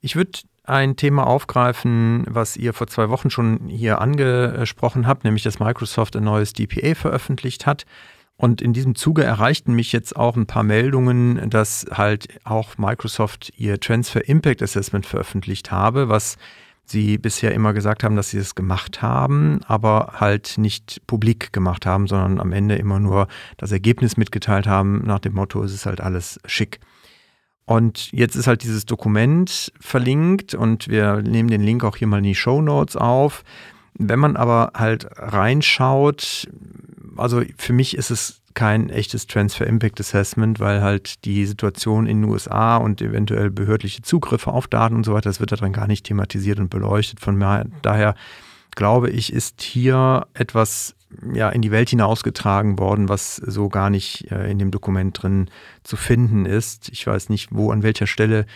Ich 0.00 0.16
würde 0.16 0.40
ein 0.64 0.96
Thema 0.96 1.26
aufgreifen, 1.26 2.24
was 2.28 2.56
ihr 2.56 2.72
vor 2.72 2.86
zwei 2.86 3.10
Wochen 3.10 3.28
schon 3.28 3.68
hier 3.68 4.00
angesprochen 4.00 5.06
habt, 5.06 5.24
nämlich 5.24 5.42
dass 5.42 5.60
Microsoft 5.60 6.16
ein 6.16 6.24
neues 6.24 6.54
DPA 6.54 6.94
veröffentlicht 6.94 7.66
hat. 7.66 7.84
Und 8.36 8.60
in 8.60 8.72
diesem 8.72 8.94
Zuge 8.94 9.22
erreichten 9.22 9.74
mich 9.74 9.92
jetzt 9.92 10.16
auch 10.16 10.36
ein 10.36 10.46
paar 10.46 10.64
Meldungen, 10.64 11.48
dass 11.50 11.86
halt 11.90 12.28
auch 12.44 12.78
Microsoft 12.78 13.52
ihr 13.56 13.78
Transfer 13.78 14.28
Impact 14.28 14.62
Assessment 14.62 15.06
veröffentlicht 15.06 15.70
habe, 15.70 16.08
was 16.08 16.36
sie 16.84 17.16
bisher 17.16 17.52
immer 17.54 17.72
gesagt 17.72 18.04
haben, 18.04 18.16
dass 18.16 18.30
sie 18.30 18.38
es 18.38 18.54
gemacht 18.54 19.00
haben, 19.02 19.60
aber 19.66 20.14
halt 20.18 20.58
nicht 20.58 21.00
publik 21.06 21.52
gemacht 21.52 21.86
haben, 21.86 22.06
sondern 22.06 22.40
am 22.40 22.52
Ende 22.52 22.74
immer 22.74 23.00
nur 23.00 23.28
das 23.56 23.72
Ergebnis 23.72 24.16
mitgeteilt 24.16 24.66
haben, 24.66 25.02
nach 25.04 25.20
dem 25.20 25.34
Motto, 25.34 25.62
es 25.62 25.72
ist 25.72 25.86
halt 25.86 26.00
alles 26.00 26.38
schick. 26.44 26.80
Und 27.66 28.12
jetzt 28.12 28.34
ist 28.36 28.46
halt 28.46 28.62
dieses 28.62 28.84
Dokument 28.84 29.72
verlinkt 29.80 30.54
und 30.54 30.88
wir 30.88 31.22
nehmen 31.22 31.48
den 31.48 31.62
Link 31.62 31.84
auch 31.84 31.96
hier 31.96 32.06
mal 32.06 32.18
in 32.18 32.24
die 32.24 32.34
Show 32.34 32.60
Notes 32.60 32.96
auf. 32.96 33.42
Wenn 33.96 34.18
man 34.18 34.36
aber 34.36 34.72
halt 34.74 35.06
reinschaut, 35.16 36.48
also 37.16 37.42
für 37.56 37.72
mich 37.72 37.96
ist 37.96 38.10
es 38.10 38.40
kein 38.54 38.88
echtes 38.88 39.26
Transfer 39.26 39.66
Impact 39.66 40.00
Assessment, 40.00 40.60
weil 40.60 40.80
halt 40.80 41.24
die 41.24 41.44
Situation 41.44 42.06
in 42.06 42.22
den 42.22 42.30
USA 42.30 42.76
und 42.76 43.02
eventuell 43.02 43.50
behördliche 43.50 44.02
Zugriffe 44.02 44.52
auf 44.52 44.68
Daten 44.68 44.94
und 44.94 45.04
so 45.04 45.12
weiter, 45.12 45.28
das 45.28 45.40
wird 45.40 45.52
daran 45.52 45.72
gar 45.72 45.88
nicht 45.88 46.06
thematisiert 46.06 46.60
und 46.60 46.70
beleuchtet. 46.70 47.20
Von 47.20 47.40
daher 47.82 48.14
glaube 48.76 49.10
ich, 49.10 49.32
ist 49.32 49.60
hier 49.60 50.26
etwas 50.34 50.94
ja, 51.32 51.48
in 51.48 51.62
die 51.62 51.70
Welt 51.70 51.90
hinausgetragen 51.90 52.78
worden, 52.78 53.08
was 53.08 53.36
so 53.36 53.68
gar 53.68 53.90
nicht 53.90 54.30
äh, 54.30 54.50
in 54.50 54.58
dem 54.58 54.70
Dokument 54.70 55.20
drin 55.22 55.48
zu 55.82 55.96
finden 55.96 56.44
ist. 56.44 56.88
Ich 56.90 57.06
weiß 57.06 57.28
nicht, 57.28 57.50
wo, 57.52 57.70
an 57.70 57.82
welcher 57.82 58.06
Stelle 58.06 58.46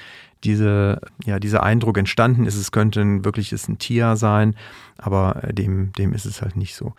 diese, 0.44 1.00
ja, 1.24 1.38
dieser 1.38 1.62
Eindruck 1.62 1.98
entstanden 1.98 2.46
ist. 2.46 2.56
Es 2.56 2.72
könnte 2.72 3.00
ein 3.00 3.24
wirkliches 3.24 3.68
ein 3.68 3.78
Tier 3.78 4.16
sein, 4.16 4.54
aber 4.96 5.44
äh, 5.44 5.54
dem, 5.54 5.92
dem 5.92 6.12
ist 6.12 6.26
es 6.26 6.42
halt 6.42 6.56
nicht 6.56 6.74
so. 6.74 6.94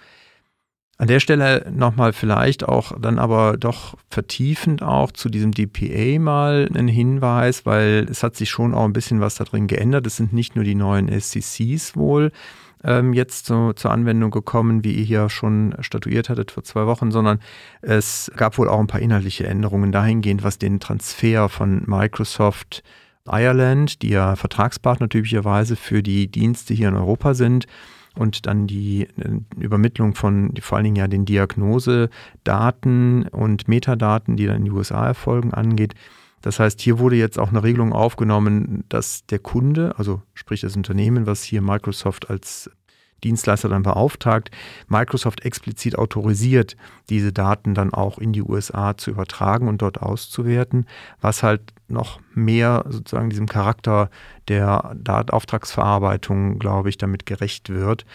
An 1.00 1.08
der 1.08 1.22
Stelle 1.22 1.66
nochmal 1.74 2.12
vielleicht 2.12 2.68
auch 2.68 2.92
dann 3.00 3.20
aber 3.20 3.56
doch 3.56 3.96
vertiefend 4.10 4.84
auch 4.84 5.14
zu 5.14 5.30
diesem 5.30 5.54
DPA 5.54 6.20
mal 6.20 6.70
ein 6.76 6.90
Hinweis, 6.90 7.66
weil 7.66 8.06
es 8.12 8.22
hat 8.22 8.36
sich 8.36 8.50
schon 8.50 8.74
auch 8.74 8.84
ein 8.84 8.92
bisschen 8.92 9.22
was 9.22 9.36
da 9.36 9.46
drin 9.46 9.68
geändert. 9.68 10.06
Es 10.06 10.18
sind 10.18 10.34
nicht 10.34 10.56
nur 10.56 10.66
die 10.66 10.76
neuen 10.76 11.08
SCCs 11.08 11.96
wohl 11.96 12.34
ähm, 12.84 13.14
jetzt 13.14 13.46
so, 13.46 13.72
zur 13.72 13.92
Anwendung 13.92 14.30
gekommen, 14.30 14.84
wie 14.84 14.92
ihr 14.92 15.06
hier 15.06 15.30
schon 15.30 15.74
statuiert 15.80 16.28
hattet 16.28 16.52
vor 16.52 16.64
zwei 16.64 16.86
Wochen, 16.86 17.12
sondern 17.12 17.40
es 17.82 18.30
gab 18.36 18.58
wohl 18.58 18.68
auch 18.68 18.80
ein 18.82 18.88
paar 18.88 19.02
inhaltliche 19.02 19.48
Änderungen 19.48 19.94
dahingehend, 19.94 20.44
was 20.44 20.58
den 20.58 20.82
Transfer 20.82 21.48
von 21.48 21.84
Microsoft 21.86 22.84
Ireland, 23.26 24.02
die 24.02 24.10
ja 24.10 24.36
Vertragspartner 24.36 25.08
typischerweise 25.08 25.78
für 25.78 26.04
die 26.04 26.28
Dienste 26.30 26.74
hier 26.74 26.90
in 26.90 26.96
Europa 26.96 27.36
sind, 27.36 27.68
und 28.16 28.46
dann 28.46 28.68
die 28.68 29.04
äh, 29.04 29.40
Übermittlung 29.58 30.16
von 30.16 30.54
vor 30.62 30.78
allen 30.78 30.86
Dingen 30.86 30.96
ja 30.96 31.08
den 31.08 31.26
Diagnosedaten 31.26 33.28
und 33.28 33.68
Metadaten, 33.68 34.38
die 34.38 34.46
dann 34.46 34.58
in 34.58 34.66
die 34.66 34.72
USA 34.72 35.08
erfolgen, 35.08 35.54
angeht. 35.54 35.96
Das 36.42 36.60
heißt, 36.60 36.82
hier 36.82 37.00
wurde 37.00 37.18
jetzt 37.18 37.38
auch 37.38 37.50
eine 37.50 37.64
Regelung 37.64 37.92
aufgenommen, 37.92 38.86
dass 38.88 39.26
der 39.26 39.40
Kunde, 39.40 39.94
also 39.98 40.22
sprich 40.34 40.62
das 40.62 40.76
Unternehmen, 40.76 41.26
was 41.26 41.44
hier 41.44 41.62
Microsoft 41.62 42.30
als 42.30 42.72
Dienstleister 43.24 43.70
dann 43.70 43.84
beauftragt, 43.84 44.52
Microsoft 44.88 45.46
explizit 45.46 45.98
autorisiert, 45.98 46.76
diese 47.10 47.34
Daten 47.34 47.74
dann 47.74 47.94
auch 47.94 48.18
in 48.18 48.34
die 48.34 48.42
USA 48.42 48.98
zu 48.98 49.12
übertragen 49.12 49.68
und 49.68 49.82
dort 49.82 50.02
auszuwerten, 50.02 50.86
was 51.22 51.44
halt 51.44 51.74
noch 51.88 52.20
mehr 52.34 52.86
sozusagen 52.90 53.30
diesem 53.30 53.48
Charakter 53.48 54.10
der 54.48 54.96
Auftragsverarbeitung, 55.32 56.60
glaube 56.60 56.90
ich, 56.90 56.98
damit 56.98 57.26
gerecht 57.26 57.70
wird. 57.70 58.06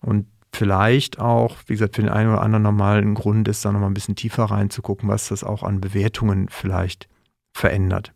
Und 0.00 0.26
vielleicht 0.52 1.20
auch, 1.20 1.56
wie 1.66 1.74
gesagt, 1.74 1.96
für 1.96 2.02
den 2.02 2.10
einen 2.10 2.32
oder 2.32 2.42
anderen 2.42 2.64
nochmal 2.64 2.98
ein 3.00 3.14
Grund 3.14 3.46
ist, 3.48 3.64
da 3.64 3.70
nochmal 3.70 3.90
ein 3.90 3.94
bisschen 3.94 4.16
tiefer 4.16 4.44
reinzugucken, 4.44 5.08
was 5.08 5.28
das 5.28 5.44
auch 5.44 5.62
an 5.62 5.80
Bewertungen 5.80 6.48
vielleicht 6.48 7.08
verändert. 7.52 8.12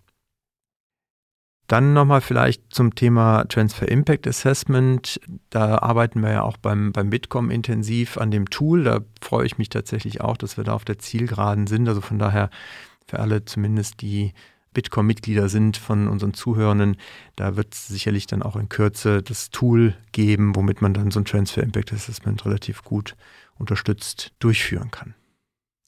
Dann 1.66 1.94
nochmal 1.94 2.20
vielleicht 2.20 2.74
zum 2.74 2.94
Thema 2.94 3.44
Transfer 3.48 3.88
Impact 3.88 4.26
Assessment. 4.26 5.18
Da 5.48 5.78
arbeiten 5.78 6.20
wir 6.20 6.30
ja 6.30 6.42
auch 6.42 6.58
beim, 6.58 6.92
beim 6.92 7.08
Bitkom 7.08 7.50
intensiv 7.50 8.18
an 8.18 8.30
dem 8.30 8.50
Tool. 8.50 8.84
Da 8.84 9.00
freue 9.22 9.46
ich 9.46 9.56
mich 9.56 9.70
tatsächlich 9.70 10.20
auch, 10.20 10.36
dass 10.36 10.56
wir 10.58 10.64
da 10.64 10.74
auf 10.74 10.84
der 10.84 10.98
Zielgeraden 10.98 11.66
sind. 11.66 11.88
Also 11.88 12.02
von 12.02 12.18
daher 12.18 12.50
für 13.06 13.18
alle 13.18 13.44
zumindest, 13.44 14.02
die 14.02 14.34
Bitkom-Mitglieder 14.74 15.48
sind 15.48 15.76
von 15.76 16.08
unseren 16.08 16.34
Zuhörenden, 16.34 16.96
da 17.36 17.56
wird 17.56 17.72
es 17.72 17.86
sicherlich 17.86 18.26
dann 18.26 18.42
auch 18.42 18.56
in 18.56 18.68
Kürze 18.68 19.22
das 19.22 19.50
Tool 19.50 19.94
geben, 20.12 20.54
womit 20.56 20.82
man 20.82 20.92
dann 20.92 21.10
so 21.10 21.20
ein 21.20 21.24
Transfer 21.24 21.62
Impact 21.62 21.92
Assessment 21.92 22.44
relativ 22.44 22.82
gut 22.82 23.16
unterstützt 23.56 24.32
durchführen 24.40 24.90
kann. 24.90 25.14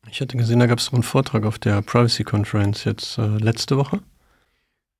Ich 0.08 0.20
hatte 0.20 0.36
gesehen, 0.36 0.60
da 0.60 0.66
gab 0.66 0.78
es 0.78 0.86
so 0.86 0.92
einen 0.92 1.02
Vortrag 1.02 1.44
auf 1.44 1.58
der 1.58 1.82
Privacy 1.82 2.22
Conference 2.22 2.84
jetzt 2.84 3.18
äh, 3.18 3.26
letzte 3.26 3.76
Woche. 3.76 4.00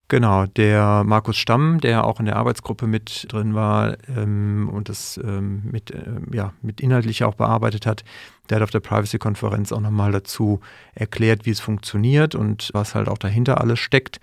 Genau, 0.09 0.47
der 0.47 1.03
Markus 1.05 1.37
Stamm, 1.37 1.81
der 1.81 2.05
auch 2.05 2.21
in 2.21 2.27
der 2.27 2.37
Arbeitsgruppe 2.37 2.87
mit 2.87 3.27
drin 3.29 3.57
war 3.57 3.97
ähm, 4.09 4.71
und 4.73 4.89
das 4.89 5.19
ähm, 5.23 5.63
mit, 5.65 5.91
äh, 5.91 6.05
ja, 6.33 6.53
mit 6.63 6.81
inhaltlich 6.81 7.25
auch 7.25 7.35
bearbeitet 7.35 7.87
hat, 7.87 8.05
der 8.49 8.57
hat 8.57 8.63
auf 8.63 8.71
der 8.71 8.81
Privacy-Konferenz 8.81 9.73
auch 9.73 9.81
nochmal 9.81 10.13
dazu 10.13 10.61
erklärt, 10.95 11.45
wie 11.45 11.51
es 11.51 11.59
funktioniert 11.59 12.37
und 12.37 12.71
was 12.73 12.95
halt 12.95 13.09
auch 13.09 13.19
dahinter 13.19 13.61
alles 13.61 13.81
steckt. 13.81 14.21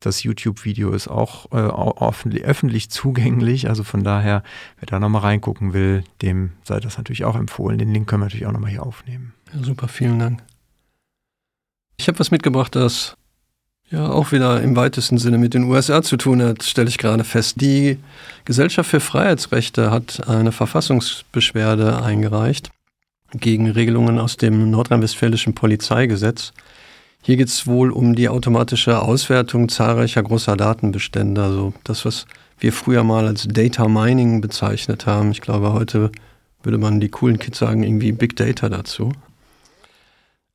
Das 0.00 0.22
YouTube-Video 0.22 0.90
ist 0.90 1.08
auch 1.08 1.50
äh, 1.52 2.40
öffentlich 2.42 2.90
zugänglich, 2.90 3.68
also 3.68 3.84
von 3.84 4.04
daher, 4.04 4.42
wer 4.80 4.86
da 4.86 4.98
nochmal 4.98 5.22
reingucken 5.22 5.72
will, 5.72 6.04
dem 6.20 6.52
sei 6.64 6.78
das 6.80 6.98
natürlich 6.98 7.24
auch 7.24 7.36
empfohlen. 7.36 7.78
Den 7.78 7.94
Link 7.94 8.06
können 8.06 8.20
wir 8.20 8.26
natürlich 8.26 8.46
auch 8.46 8.52
nochmal 8.52 8.72
hier 8.72 8.84
aufnehmen. 8.84 9.32
Ja, 9.54 9.62
super, 9.62 9.88
vielen 9.88 10.18
Dank. 10.18 10.42
Ich 11.96 12.08
habe 12.08 12.18
was 12.18 12.30
mitgebracht, 12.30 12.74
das 12.74 13.16
ja 13.92 14.08
auch 14.08 14.32
wieder 14.32 14.60
im 14.62 14.74
weitesten 14.74 15.18
Sinne 15.18 15.38
mit 15.38 15.54
den 15.54 15.64
USA 15.64 16.02
zu 16.02 16.16
tun 16.16 16.42
hat, 16.42 16.62
stelle 16.62 16.88
ich 16.88 16.98
gerade 16.98 17.24
fest. 17.24 17.60
Die 17.60 17.98
Gesellschaft 18.44 18.90
für 18.90 19.00
Freiheitsrechte 19.00 19.90
hat 19.90 20.28
eine 20.28 20.50
Verfassungsbeschwerde 20.50 22.02
eingereicht 22.02 22.70
gegen 23.34 23.70
Regelungen 23.70 24.18
aus 24.18 24.36
dem 24.36 24.70
nordrhein-westfälischen 24.70 25.54
Polizeigesetz. 25.54 26.52
Hier 27.22 27.36
geht 27.36 27.48
es 27.48 27.66
wohl 27.66 27.92
um 27.92 28.14
die 28.14 28.28
automatische 28.28 29.00
Auswertung 29.00 29.68
zahlreicher 29.68 30.22
großer 30.22 30.56
Datenbestände, 30.56 31.42
also 31.42 31.72
das, 31.84 32.04
was 32.04 32.26
wir 32.58 32.72
früher 32.72 33.04
mal 33.04 33.26
als 33.26 33.46
Data 33.46 33.88
Mining 33.88 34.40
bezeichnet 34.40 35.06
haben. 35.06 35.30
Ich 35.30 35.40
glaube, 35.40 35.72
heute 35.72 36.10
würde 36.62 36.78
man 36.78 37.00
die 37.00 37.08
coolen 37.10 37.38
Kids 37.38 37.58
sagen, 37.58 37.82
irgendwie 37.82 38.12
Big 38.12 38.36
Data 38.36 38.68
dazu. 38.68 39.12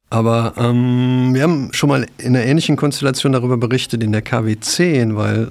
Aber 0.10 0.54
ähm, 0.58 1.34
wir 1.34 1.44
haben 1.44 1.74
schon 1.74 1.90
mal 1.90 2.06
in 2.18 2.36
einer 2.36 2.46
ähnlichen 2.46 2.78
Konstellation 2.78 3.34
darüber 3.34 3.58
berichtet 3.58 4.04
in 4.04 4.14
der 4.14 4.24
KW10, 4.24 5.16
weil 5.16 5.50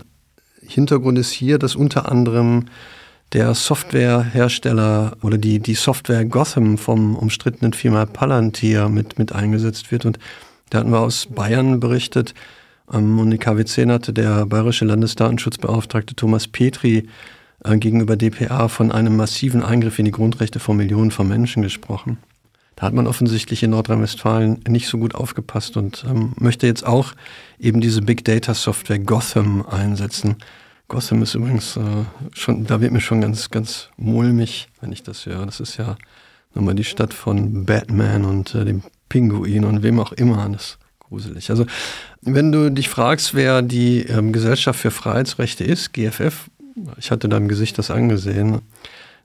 Hintergrund 0.66 1.18
ist 1.18 1.30
hier, 1.30 1.58
dass 1.58 1.76
unter 1.76 2.10
anderem 2.10 2.66
der 3.32 3.54
Softwarehersteller 3.54 5.16
oder 5.22 5.36
die, 5.36 5.58
die 5.58 5.74
Software 5.74 6.24
Gotham 6.24 6.78
vom 6.78 7.16
umstrittenen 7.16 7.72
Firma 7.72 8.06
Palantir 8.06 8.88
mit, 8.88 9.18
mit 9.18 9.32
eingesetzt 9.32 9.90
wird. 9.90 10.06
Und 10.06 10.18
da 10.70 10.78
hatten 10.78 10.90
wir 10.90 11.00
aus 11.00 11.26
Bayern 11.26 11.80
berichtet. 11.80 12.34
Ähm, 12.92 13.18
und 13.18 13.30
die 13.30 13.38
KW10 13.38 13.92
hatte 13.92 14.12
der 14.12 14.46
bayerische 14.46 14.84
Landesdatenschutzbeauftragte 14.84 16.14
Thomas 16.14 16.48
Petri 16.48 17.08
äh, 17.64 17.76
gegenüber 17.76 18.16
DPA 18.16 18.68
von 18.68 18.92
einem 18.92 19.16
massiven 19.16 19.62
Eingriff 19.62 19.98
in 19.98 20.06
die 20.06 20.12
Grundrechte 20.12 20.60
von 20.60 20.76
Millionen 20.76 21.10
von 21.10 21.28
Menschen 21.28 21.62
gesprochen. 21.62 22.18
Da 22.76 22.86
hat 22.86 22.92
man 22.92 23.06
offensichtlich 23.06 23.62
in 23.62 23.70
Nordrhein-Westfalen 23.70 24.60
nicht 24.68 24.86
so 24.88 24.98
gut 24.98 25.14
aufgepasst 25.14 25.78
und 25.78 26.04
ähm, 26.08 26.34
möchte 26.38 26.66
jetzt 26.66 26.86
auch 26.86 27.14
eben 27.58 27.80
diese 27.80 28.02
Big 28.02 28.24
Data 28.24 28.52
Software 28.52 28.98
Gotham 28.98 29.64
einsetzen. 29.66 30.36
Gotham 30.86 31.22
ist 31.22 31.34
übrigens 31.34 31.76
äh, 31.78 31.80
schon, 32.32 32.66
da 32.66 32.82
wird 32.82 32.92
mir 32.92 33.00
schon 33.00 33.22
ganz, 33.22 33.50
ganz 33.50 33.88
mulmig, 33.96 34.68
wenn 34.80 34.92
ich 34.92 35.02
das 35.02 35.24
höre. 35.24 35.46
Das 35.46 35.58
ist 35.58 35.78
ja 35.78 35.96
nochmal 36.54 36.74
die 36.74 36.84
Stadt 36.84 37.14
von 37.14 37.64
Batman 37.64 38.26
und 38.26 38.54
äh, 38.54 38.66
dem 38.66 38.82
Pinguin 39.08 39.64
und 39.64 39.82
wem 39.82 39.98
auch 39.98 40.12
immer. 40.12 40.46
Das 40.50 40.62
ist 40.62 40.78
gruselig. 41.00 41.48
Also, 41.48 41.64
wenn 42.20 42.52
du 42.52 42.70
dich 42.70 42.90
fragst, 42.90 43.34
wer 43.34 43.62
die 43.62 44.02
ähm, 44.02 44.32
Gesellschaft 44.32 44.78
für 44.78 44.90
Freiheitsrechte 44.90 45.64
ist, 45.64 45.92
GFF, 45.94 46.50
ich 46.98 47.10
hatte 47.10 47.28
deinem 47.28 47.48
Gesicht 47.48 47.78
das 47.78 47.90
angesehen, 47.90 48.60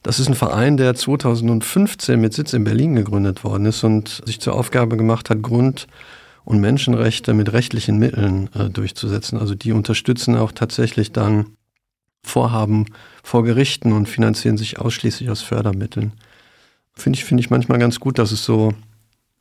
das 0.03 0.20
ist 0.20 0.27
ein 0.27 0.36
Verein, 0.36 0.77
der 0.77 0.96
2015 0.96 2.20
mit 2.20 2.34
Sitz 2.34 2.53
in 2.53 2.63
Berlin 2.63 2.96
gegründet 2.96 3.43
worden 3.43 3.65
ist 3.67 3.84
und 3.84 4.22
sich 4.25 4.39
zur 4.39 4.55
Aufgabe 4.55 4.98
gemacht 4.98 5.29
hat, 5.29 5.41
Grund- 5.41 5.88
und 6.43 6.60
Menschenrechte 6.60 7.34
mit 7.34 7.53
rechtlichen 7.53 8.00
Mitteln 8.00 8.50
äh, 8.55 8.70
durchzusetzen. 8.70 9.38
Also 9.38 9.53
die 9.53 9.72
unterstützen 9.72 10.36
auch 10.36 10.51
tatsächlich 10.51 11.12
dann 11.12 11.48
Vorhaben 12.24 12.86
vor 13.24 13.43
Gerichten 13.43 13.93
und 13.93 14.08
finanzieren 14.08 14.58
sich 14.58 14.79
ausschließlich 14.79 15.29
aus 15.29 15.41
Fördermitteln. 15.41 16.13
Finde 16.93 17.17
ich, 17.17 17.25
finde 17.25 17.41
ich 17.41 17.50
manchmal 17.50 17.79
ganz 17.79 18.00
gut, 18.00 18.20
dass 18.20 18.31
es 18.31 18.43
so 18.43 18.74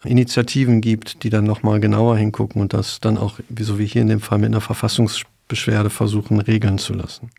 Initiativen 0.05 0.81
gibt, 0.81 1.23
die 1.25 1.31
dann 1.31 1.45
nochmal 1.45 1.81
genauer 1.81 2.17
hingucken 2.17 2.63
und 2.63 2.73
das 2.73 3.01
dann 3.01 3.19
auch, 3.19 3.39
so 3.59 3.79
wie 3.79 3.87
hier 3.87 4.03
in 4.03 4.09
dem 4.09 4.21
Fall 4.21 4.39
mit 4.39 4.49
einer 4.49 4.63
Verfassungsbeschwerde 4.63 5.91
versuchen, 5.91 6.41
regeln 6.41 6.79
zu 6.79 6.95
lassen. 6.95 7.31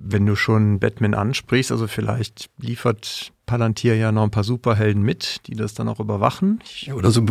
Wenn 0.00 0.24
du 0.24 0.36
schon 0.36 0.78
Batman 0.78 1.14
ansprichst, 1.14 1.72
also 1.72 1.86
vielleicht 1.88 2.48
liefert 2.58 3.32
Palantir 3.46 3.96
ja 3.96 4.12
noch 4.12 4.22
ein 4.22 4.30
paar 4.30 4.44
Superhelden 4.44 5.02
mit, 5.02 5.40
die 5.46 5.54
das 5.54 5.74
dann 5.74 5.88
auch 5.88 6.00
überwachen. 6.00 6.60
Ich 6.64 6.92
oder 6.92 7.10
so 7.10 7.26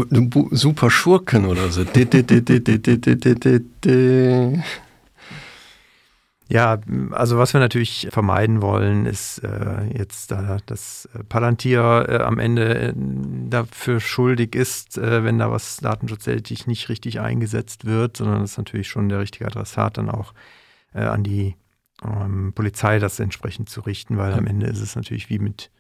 super 0.52 0.92
Schurken 0.92 1.46
oder 1.46 1.70
so. 1.70 1.86
Ja, 6.50 6.80
also 7.12 7.38
was 7.38 7.54
wir 7.54 7.60
natürlich 7.60 8.08
vermeiden 8.10 8.62
wollen, 8.62 9.06
ist 9.06 9.40
äh, 9.40 9.84
jetzt, 9.98 10.32
äh, 10.32 10.58
dass 10.66 11.10
Palantir 11.28 12.06
äh, 12.08 12.18
am 12.20 12.40
Ende 12.40 12.74
äh, 12.74 12.94
dafür 13.50 14.00
schuldig 14.00 14.56
ist, 14.56 14.98
äh, 14.98 15.26
wenn 15.26 15.40
da 15.40 15.52
was 15.52 15.78
datenschutzseitig 15.78 16.66
nicht 16.66 16.88
richtig 16.88 17.20
eingesetzt 17.20 17.84
wird, 17.84 18.16
sondern 18.16 18.42
das 18.42 18.52
ist 18.52 18.58
natürlich 18.58 18.88
schon 18.88 19.10
der 19.10 19.20
richtige 19.20 19.46
Adressat 19.46 19.98
dann 19.98 20.10
auch 20.10 20.34
äh, 20.94 21.02
an 21.02 21.24
die 21.24 21.56
ähm, 22.04 22.54
Polizei 22.54 23.00
das 23.00 23.20
entsprechend 23.20 23.70
zu 23.70 23.82
richten, 23.82 24.18
weil 24.18 24.34
am 24.34 24.48
Ende 24.48 24.68
ist 24.68 24.82
es 24.82 24.96
natürlich 24.96 25.30
wie 25.30 25.40
mit 25.40 25.72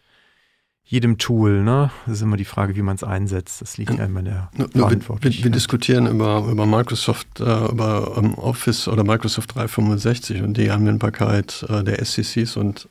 jedem 0.89 1.17
Tool, 1.17 1.63
ne? 1.63 1.91
Das 2.05 2.15
ist 2.15 2.21
immer 2.21 2.37
die 2.37 2.45
Frage, 2.45 2.77
wie 2.77 2.81
man 2.81 2.95
es 2.95 3.03
einsetzt. 3.03 3.61
Das 3.61 3.77
liegt 3.77 3.93
ja 3.93 4.05
immer 4.05 4.19
in 4.19 4.25
der 4.25 4.49
Verantwortung. 4.73 5.21
Wir, 5.21 5.43
wir, 5.43 5.51
diskutieren 5.51 6.07
über, 6.07 6.47
über 6.49 6.65
Microsoft, 6.65 7.41
äh, 7.41 7.43
über 7.43 8.17
um, 8.17 8.35
Office 8.35 8.87
oder 8.87 9.03
Microsoft 9.03 9.53
365 9.53 10.41
und 10.41 10.55
die 10.55 10.71
Anwendbarkeit 10.71 11.65
äh, 11.67 11.83
der 11.83 12.03
SCCs 12.03 12.55
und 12.55 12.87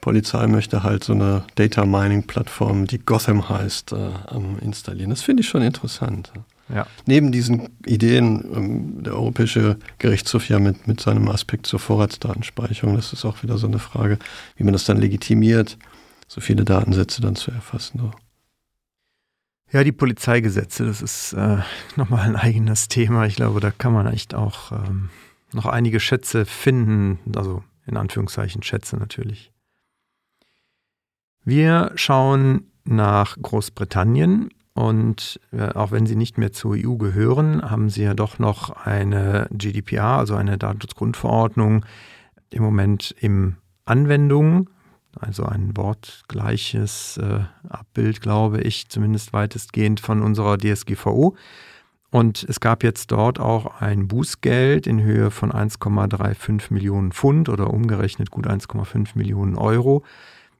Polizei 0.00 0.46
möchte 0.46 0.82
halt 0.82 1.04
so 1.04 1.12
eine 1.12 1.44
Data 1.56 1.84
Mining 1.84 2.22
Plattform, 2.22 2.86
die 2.86 2.98
Gotham 2.98 3.50
heißt, 3.50 3.92
äh, 3.92 4.08
installieren. 4.62 5.10
Das 5.10 5.20
finde 5.20 5.42
ich 5.42 5.48
schon 5.48 5.60
interessant. 5.60 6.32
Ja. 6.72 6.86
Neben 7.06 7.32
diesen 7.32 7.70
Ideen, 7.84 8.44
ähm, 8.54 9.02
der 9.02 9.14
Europäische 9.14 9.76
Gerichtshof 9.98 10.48
ja 10.48 10.58
mit, 10.58 10.86
mit 10.86 11.00
seinem 11.00 11.28
Aspekt 11.28 11.66
zur 11.66 11.80
Vorratsdatenspeicherung, 11.80 12.94
das 12.94 13.12
ist 13.12 13.24
auch 13.24 13.42
wieder 13.42 13.58
so 13.58 13.66
eine 13.66 13.78
Frage, 13.78 14.18
wie 14.56 14.64
man 14.64 14.72
das 14.72 14.84
dann 14.84 14.98
legitimiert 14.98 15.76
so 16.30 16.40
viele 16.40 16.64
Datensätze 16.64 17.20
dann 17.20 17.34
zu 17.34 17.50
erfassen. 17.50 17.98
So. 17.98 18.12
Ja, 19.72 19.82
die 19.82 19.90
Polizeigesetze, 19.90 20.86
das 20.86 21.02
ist 21.02 21.32
äh, 21.32 21.58
nochmal 21.96 22.20
ein 22.20 22.36
eigenes 22.36 22.86
Thema. 22.86 23.26
Ich 23.26 23.34
glaube, 23.34 23.58
da 23.58 23.72
kann 23.72 23.92
man 23.92 24.06
echt 24.06 24.34
auch 24.34 24.70
ähm, 24.70 25.10
noch 25.52 25.66
einige 25.66 25.98
Schätze 25.98 26.46
finden, 26.46 27.18
also 27.34 27.64
in 27.84 27.96
Anführungszeichen 27.96 28.62
Schätze 28.62 28.96
natürlich. 28.96 29.50
Wir 31.42 31.90
schauen 31.96 32.70
nach 32.84 33.36
Großbritannien 33.42 34.50
und 34.74 35.40
äh, 35.52 35.68
auch 35.70 35.90
wenn 35.90 36.06
sie 36.06 36.16
nicht 36.16 36.38
mehr 36.38 36.52
zur 36.52 36.76
EU 36.76 36.96
gehören, 36.96 37.70
haben 37.70 37.90
sie 37.90 38.02
ja 38.02 38.14
doch 38.14 38.38
noch 38.38 38.70
eine 38.70 39.48
GDPR, 39.50 40.18
also 40.18 40.36
eine 40.36 40.58
Datenschutzgrundverordnung, 40.58 41.84
im 42.50 42.62
Moment 42.62 43.14
im 43.20 43.56
Anwendung 43.84 44.68
also 45.18 45.44
ein 45.44 45.76
wortgleiches 45.76 47.18
äh, 47.18 47.40
Abbild, 47.68 48.20
glaube 48.20 48.60
ich, 48.60 48.88
zumindest 48.88 49.32
weitestgehend 49.32 50.00
von 50.00 50.22
unserer 50.22 50.56
DSGVO. 50.58 51.36
Und 52.10 52.44
es 52.48 52.60
gab 52.60 52.82
jetzt 52.82 53.12
dort 53.12 53.38
auch 53.38 53.80
ein 53.80 54.08
Bußgeld 54.08 54.86
in 54.86 55.02
Höhe 55.02 55.30
von 55.30 55.52
1,35 55.52 56.72
Millionen 56.72 57.12
Pfund 57.12 57.48
oder 57.48 57.72
umgerechnet 57.72 58.30
gut 58.30 58.46
1,5 58.48 59.10
Millionen 59.14 59.56
Euro 59.56 60.04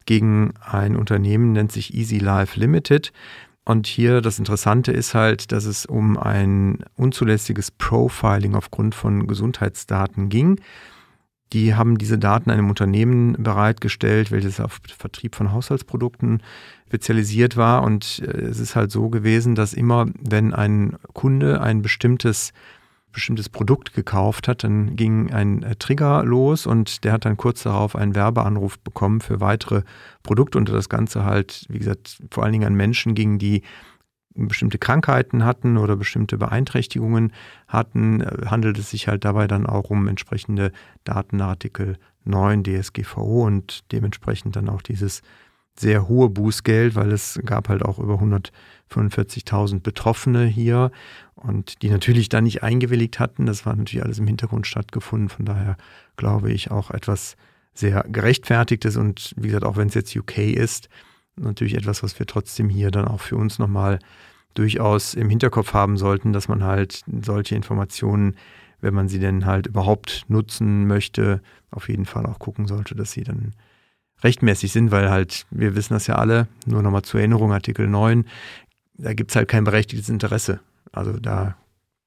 gegen 0.07 0.55
ein 0.61 0.97
Unternehmen, 0.97 1.52
nennt 1.52 1.73
sich 1.73 1.95
Easy 1.95 2.19
Life 2.19 2.59
Limited. 2.59 3.12
Und 3.64 3.87
hier 3.87 4.21
das 4.21 4.38
Interessante 4.38 4.90
ist 4.90 5.14
halt, 5.14 5.52
dass 5.52 5.64
es 5.64 5.87
um 5.87 6.17
ein 6.17 6.79
unzulässiges 6.97 7.71
Profiling 7.71 8.55
aufgrund 8.55 8.95
von 8.95 9.26
Gesundheitsdaten 9.26 10.29
ging. 10.29 10.61
Die 11.52 11.75
haben 11.75 11.99
diese 11.99 12.19
Daten 12.19 12.50
einem 12.50 12.69
Unternehmen 12.69 13.35
bereitgestellt, 13.38 14.31
welches 14.31 14.61
auf 14.61 14.81
Vertrieb 14.97 15.35
von 15.35 15.52
Haushaltsprodukten 15.52 16.43
spezialisiert 16.87 17.57
war. 17.57 17.83
Und 17.83 18.23
äh, 18.25 18.43
es 18.43 18.61
ist 18.61 18.76
halt 18.76 18.90
so 18.90 19.09
gewesen, 19.09 19.55
dass 19.55 19.73
immer, 19.73 20.07
wenn 20.21 20.55
ein 20.55 20.97
Kunde 21.12 21.61
ein 21.61 21.83
bestimmtes 21.83 22.52
bestimmtes 23.12 23.49
Produkt 23.49 23.93
gekauft 23.93 24.49
hat, 24.49 24.64
dann 24.64 24.97
ging 24.97 25.33
ein 25.33 25.62
äh, 25.62 25.76
Trigger 25.76 26.25
los 26.25 26.67
und 26.67 27.05
der 27.05 27.12
hat 27.12 27.25
dann 27.25 27.37
kurz 27.37 27.62
darauf 27.62 27.97
einen 27.97 28.14
Werbeanruf 28.14 28.79
bekommen 28.79 29.21
für 29.21 29.40
weitere 29.40 29.83
Produkte 30.23 30.59
und 30.59 30.69
das 30.69 30.88
Ganze 30.88 31.25
halt, 31.25 31.67
wie 31.69 31.79
gesagt, 31.79 32.19
vor 32.31 32.45
allen 32.45 32.52
Dingen 32.52 32.67
an 32.67 32.75
Menschen 32.75 33.14
ging, 33.14 33.38
die 33.38 33.62
bestimmte 34.35 34.79
Krankheiten 34.79 35.45
hatten 35.45 35.76
oder 35.76 35.97
bestimmte 35.97 36.38
Beeinträchtigungen 36.38 37.33
hatten, 37.69 38.21
äh, 38.21 38.47
handelt 38.47 38.79
es 38.79 38.90
sich 38.90 39.09
halt 39.09 39.25
dabei 39.25 39.47
dann 39.47 39.67
auch 39.67 39.90
um 39.90 40.09
entsprechende 40.09 40.73
Datenartikel 41.05 41.97
9 42.25 42.62
DSGVO 42.64 43.47
und 43.47 43.90
dementsprechend 43.93 44.57
dann 44.57 44.69
auch 44.69 44.83
dieses 44.83 45.23
sehr 45.80 46.08
hohe 46.08 46.28
Bußgeld, 46.28 46.94
weil 46.94 47.10
es 47.10 47.40
gab 47.45 47.71
halt 47.71 47.82
auch 47.82 47.99
über 47.99 48.21
145.000 48.21 49.80
Betroffene 49.80 50.45
hier 50.45 50.90
und 51.34 51.80
die 51.82 51.88
natürlich 51.88 52.28
dann 52.28 52.45
nicht 52.45 52.62
eingewilligt 52.62 53.19
hatten. 53.19 53.47
Das 53.47 53.64
war 53.64 53.75
natürlich 53.75 54.04
alles 54.04 54.19
im 54.19 54.26
Hintergrund 54.26 54.66
stattgefunden. 54.66 55.30
Von 55.30 55.47
daher 55.47 55.78
glaube 56.16 56.52
ich 56.52 56.71
auch 56.71 56.90
etwas 56.90 57.36
sehr 57.73 58.04
gerechtfertigtes 58.08 58.97
und 58.97 59.32
wie 59.36 59.49
gesagt, 59.49 59.64
auch 59.64 59.78
wenn 59.78 59.88
es 59.88 59.95
jetzt 59.95 60.14
UK 60.14 60.38
ist, 60.38 60.90
natürlich 61.36 61.75
etwas, 61.75 62.02
was 62.02 62.19
wir 62.19 62.26
trotzdem 62.26 62.69
hier 62.69 62.90
dann 62.90 63.08
auch 63.08 63.21
für 63.21 63.36
uns 63.36 63.58
nochmal 63.58 64.00
durchaus 64.52 65.14
im 65.14 65.30
Hinterkopf 65.30 65.73
haben 65.73 65.97
sollten, 65.97 66.34
dass 66.34 66.49
man 66.49 66.62
halt 66.62 67.04
solche 67.23 67.54
Informationen, 67.54 68.36
wenn 68.82 68.93
man 68.93 69.08
sie 69.08 69.19
denn 69.19 69.47
halt 69.47 69.66
überhaupt 69.66 70.25
nutzen 70.28 70.86
möchte, 70.86 71.40
auf 71.71 71.88
jeden 71.88 72.04
Fall 72.04 72.26
auch 72.26 72.38
gucken 72.38 72.66
sollte, 72.66 72.95
dass 72.95 73.12
sie 73.12 73.25
dann 73.25 73.54
rechtmäßig 74.23 74.73
sind, 74.73 74.91
weil 74.91 75.11
halt, 75.11 75.47
wir 75.50 75.75
wissen 75.75 75.95
das 75.95 76.06
ja 76.06 76.17
alle, 76.17 76.49
nur 76.67 76.83
nochmal 76.83 77.02
zur 77.02 77.21
Erinnerung, 77.21 77.52
Artikel 77.52 77.87
9, 77.87 78.25
da 78.95 79.15
gibt 79.15 79.30
es 79.30 79.37
halt 79.37 79.49
kein 79.49 79.65
berechtigtes 79.65 80.09
Interesse. 80.09 80.61
Also 80.93 81.13
da 81.13 81.56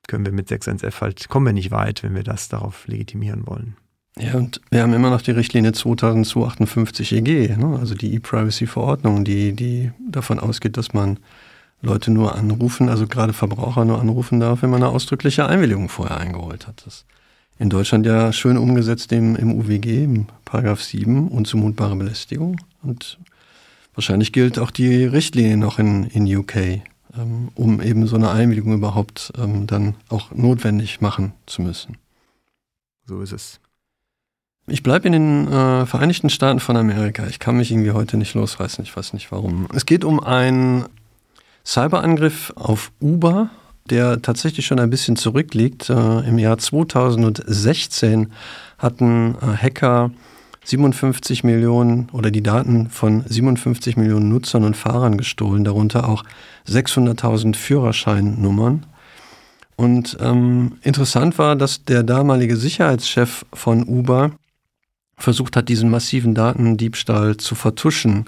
können 0.07 0.25
wir 0.25 0.33
mit 0.33 0.49
6.1f 0.49 1.01
halt, 1.01 1.29
kommen 1.29 1.45
wir 1.45 1.53
nicht 1.53 1.71
weit, 1.71 2.03
wenn 2.03 2.15
wir 2.15 2.23
das 2.23 2.49
darauf 2.49 2.87
legitimieren 2.87 3.47
wollen. 3.47 3.77
Ja, 4.17 4.35
und 4.35 4.61
wir 4.69 4.83
haben 4.83 4.93
immer 4.93 5.09
noch 5.09 5.21
die 5.21 5.31
Richtlinie 5.31 5.71
2258 5.71 7.13
EG, 7.13 7.55
ne? 7.57 7.77
also 7.79 7.95
die 7.95 8.13
E-Privacy-Verordnung, 8.13 9.25
die, 9.25 9.53
die 9.53 9.91
davon 10.07 10.39
ausgeht, 10.39 10.77
dass 10.77 10.93
man 10.93 11.19
Leute 11.81 12.11
nur 12.11 12.35
anrufen, 12.35 12.89
also 12.89 13.07
gerade 13.07 13.33
Verbraucher 13.33 13.85
nur 13.85 13.99
anrufen 13.99 14.39
darf, 14.39 14.61
wenn 14.61 14.69
man 14.69 14.83
eine 14.83 14.91
ausdrückliche 14.91 15.47
Einwilligung 15.47 15.89
vorher 15.89 16.17
eingeholt 16.17 16.67
hat. 16.67 16.85
Das 16.85 17.05
in 17.59 17.69
Deutschland 17.69 18.05
ja 18.05 18.33
schön 18.33 18.57
umgesetzt 18.57 19.11
im, 19.11 19.35
im 19.35 19.53
UWG, 19.53 20.03
im 20.03 20.27
Paragraph 20.45 20.81
7, 20.81 21.27
unzumutbare 21.27 21.95
Belästigung. 21.95 22.59
Und 22.81 23.19
wahrscheinlich 23.93 24.31
gilt 24.31 24.59
auch 24.59 24.71
die 24.71 25.05
Richtlinie 25.05 25.57
noch 25.57 25.79
in, 25.79 26.05
in 26.05 26.25
UK, 26.25 26.55
ähm, 27.15 27.49
um 27.55 27.81
eben 27.81 28.07
so 28.07 28.15
eine 28.15 28.31
Einwilligung 28.31 28.73
überhaupt 28.73 29.33
ähm, 29.37 29.67
dann 29.67 29.95
auch 30.09 30.31
notwendig 30.31 31.01
machen 31.01 31.33
zu 31.45 31.61
müssen. 31.61 31.97
So 33.05 33.21
ist 33.21 33.33
es. 33.33 33.59
Ich 34.67 34.81
bleibe 34.81 35.07
in 35.07 35.11
den 35.13 35.47
äh, 35.47 35.85
Vereinigten 35.85 36.29
Staaten 36.29 36.61
von 36.61 36.77
Amerika. 36.77 37.27
Ich 37.27 37.39
kann 37.39 37.57
mich 37.57 37.69
irgendwie 37.69 37.91
heute 37.91 38.15
nicht 38.15 38.33
losreißen. 38.33 38.83
Ich 38.83 38.95
weiß 38.95 39.11
nicht 39.13 39.31
warum. 39.31 39.67
Es 39.73 39.85
geht 39.85 40.05
um 40.05 40.21
einen 40.21 40.85
Cyberangriff 41.65 42.53
auf 42.55 42.91
Uber, 43.01 43.49
der 43.89 44.21
tatsächlich 44.21 44.65
schon 44.65 44.79
ein 44.79 44.89
bisschen 44.89 45.15
zurückliegt. 45.15 45.89
Äh, 45.89 46.27
Im 46.27 46.39
Jahr 46.39 46.57
2016 46.57 48.31
hatten 48.77 49.35
äh, 49.41 49.57
Hacker 49.57 50.11
57 50.65 51.43
Millionen 51.43 52.09
oder 52.11 52.31
die 52.31 52.43
Daten 52.43 52.89
von 52.89 53.23
57 53.27 53.97
Millionen 53.97 54.29
Nutzern 54.29 54.63
und 54.63 54.77
Fahrern 54.77 55.17
gestohlen, 55.17 55.63
darunter 55.63 56.07
auch 56.07 56.23
600.000 56.67 57.55
Führerscheinnummern. 57.55 58.85
Und 59.75 60.17
ähm, 60.21 60.77
interessant 60.81 61.37
war, 61.37 61.55
dass 61.55 61.83
der 61.83 62.03
damalige 62.03 62.55
Sicherheitschef 62.55 63.45
von 63.53 63.83
Uber 63.83 64.31
versucht 65.17 65.57
hat, 65.57 65.67
diesen 65.67 65.89
massiven 65.89 66.35
Datendiebstahl 66.35 67.37
zu 67.37 67.55
vertuschen. 67.55 68.25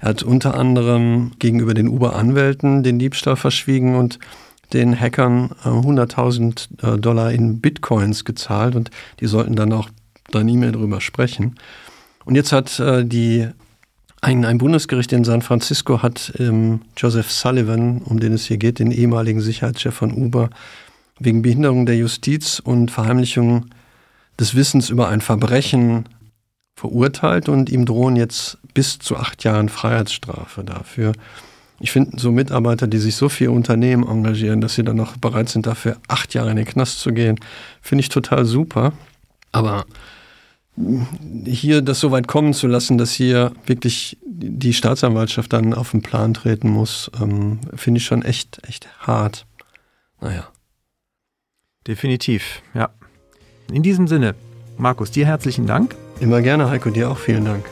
Er 0.00 0.10
hat 0.10 0.22
unter 0.22 0.54
anderem 0.54 1.32
gegenüber 1.38 1.74
den 1.74 1.88
Uber-Anwälten 1.88 2.82
den 2.82 2.98
Diebstahl 2.98 3.36
verschwiegen 3.36 3.96
und 3.96 4.18
den 4.72 4.98
Hackern 4.98 5.50
100.000 5.64 6.82
äh, 6.82 6.94
äh, 6.94 6.98
Dollar 6.98 7.32
in 7.32 7.60
Bitcoins 7.60 8.24
gezahlt 8.24 8.74
und 8.76 8.90
die 9.20 9.26
sollten 9.26 9.56
dann 9.56 9.72
auch 9.72 9.88
da 10.30 10.42
mehr 10.42 10.72
drüber 10.72 11.00
sprechen. 11.00 11.56
Und 12.24 12.34
jetzt 12.34 12.52
hat 12.52 12.78
äh, 12.80 13.04
die 13.04 13.48
ein, 14.20 14.44
ein, 14.46 14.56
Bundesgericht 14.56 15.12
in 15.12 15.24
San 15.24 15.42
Francisco 15.42 16.02
hat 16.02 16.32
ähm, 16.38 16.80
Joseph 16.96 17.30
Sullivan, 17.30 17.98
um 17.98 18.20
den 18.20 18.32
es 18.32 18.46
hier 18.46 18.56
geht, 18.56 18.78
den 18.78 18.90
ehemaligen 18.90 19.42
Sicherheitschef 19.42 19.94
von 19.94 20.12
Uber, 20.12 20.48
wegen 21.18 21.42
Behinderung 21.42 21.84
der 21.84 21.96
Justiz 21.96 22.58
und 22.58 22.90
Verheimlichung 22.90 23.66
des 24.40 24.54
Wissens 24.54 24.88
über 24.88 25.08
ein 25.08 25.20
Verbrechen 25.20 26.08
verurteilt 26.74 27.48
und 27.48 27.70
ihm 27.70 27.84
drohen 27.84 28.16
jetzt 28.16 28.58
bis 28.72 28.98
zu 28.98 29.16
acht 29.16 29.44
Jahren 29.44 29.68
Freiheitsstrafe 29.68 30.64
dafür. 30.64 31.12
Ich 31.84 31.92
finde 31.92 32.18
so 32.18 32.32
Mitarbeiter, 32.32 32.86
die 32.86 32.96
sich 32.96 33.14
so 33.14 33.28
viel 33.28 33.50
Unternehmen 33.50 34.08
engagieren, 34.08 34.62
dass 34.62 34.74
sie 34.74 34.84
dann 34.84 34.96
noch 34.96 35.18
bereit 35.18 35.50
sind, 35.50 35.66
dafür 35.66 35.98
acht 36.08 36.32
Jahre 36.32 36.48
in 36.48 36.56
den 36.56 36.64
Knast 36.64 37.00
zu 37.00 37.12
gehen, 37.12 37.38
finde 37.82 38.00
ich 38.00 38.08
total 38.08 38.46
super. 38.46 38.94
Aber 39.52 39.84
hier 41.44 41.82
das 41.82 42.00
so 42.00 42.10
weit 42.10 42.26
kommen 42.26 42.54
zu 42.54 42.68
lassen, 42.68 42.96
dass 42.96 43.12
hier 43.12 43.52
wirklich 43.66 44.16
die 44.24 44.72
Staatsanwaltschaft 44.72 45.52
dann 45.52 45.74
auf 45.74 45.90
den 45.90 46.00
Plan 46.00 46.32
treten 46.32 46.70
muss, 46.70 47.10
ähm, 47.20 47.58
finde 47.74 47.98
ich 47.98 48.06
schon 48.06 48.22
echt, 48.22 48.66
echt 48.66 48.88
hart. 49.00 49.44
Naja. 50.22 50.48
Definitiv, 51.86 52.62
ja. 52.72 52.88
In 53.70 53.82
diesem 53.82 54.08
Sinne, 54.08 54.34
Markus, 54.78 55.10
dir 55.10 55.26
herzlichen 55.26 55.66
Dank. 55.66 55.94
Immer 56.18 56.40
gerne, 56.40 56.70
Heiko, 56.70 56.88
dir 56.88 57.10
auch 57.10 57.18
vielen 57.18 57.44
Dank. 57.44 57.66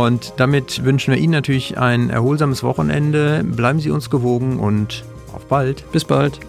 Und 0.00 0.32
damit 0.38 0.82
wünschen 0.84 1.12
wir 1.12 1.20
Ihnen 1.20 1.32
natürlich 1.32 1.76
ein 1.76 2.08
erholsames 2.08 2.62
Wochenende. 2.62 3.44
Bleiben 3.44 3.80
Sie 3.80 3.90
uns 3.90 4.08
gewogen 4.08 4.58
und 4.58 5.04
auf 5.34 5.44
bald. 5.46 5.84
Bis 5.92 6.06
bald. 6.06 6.40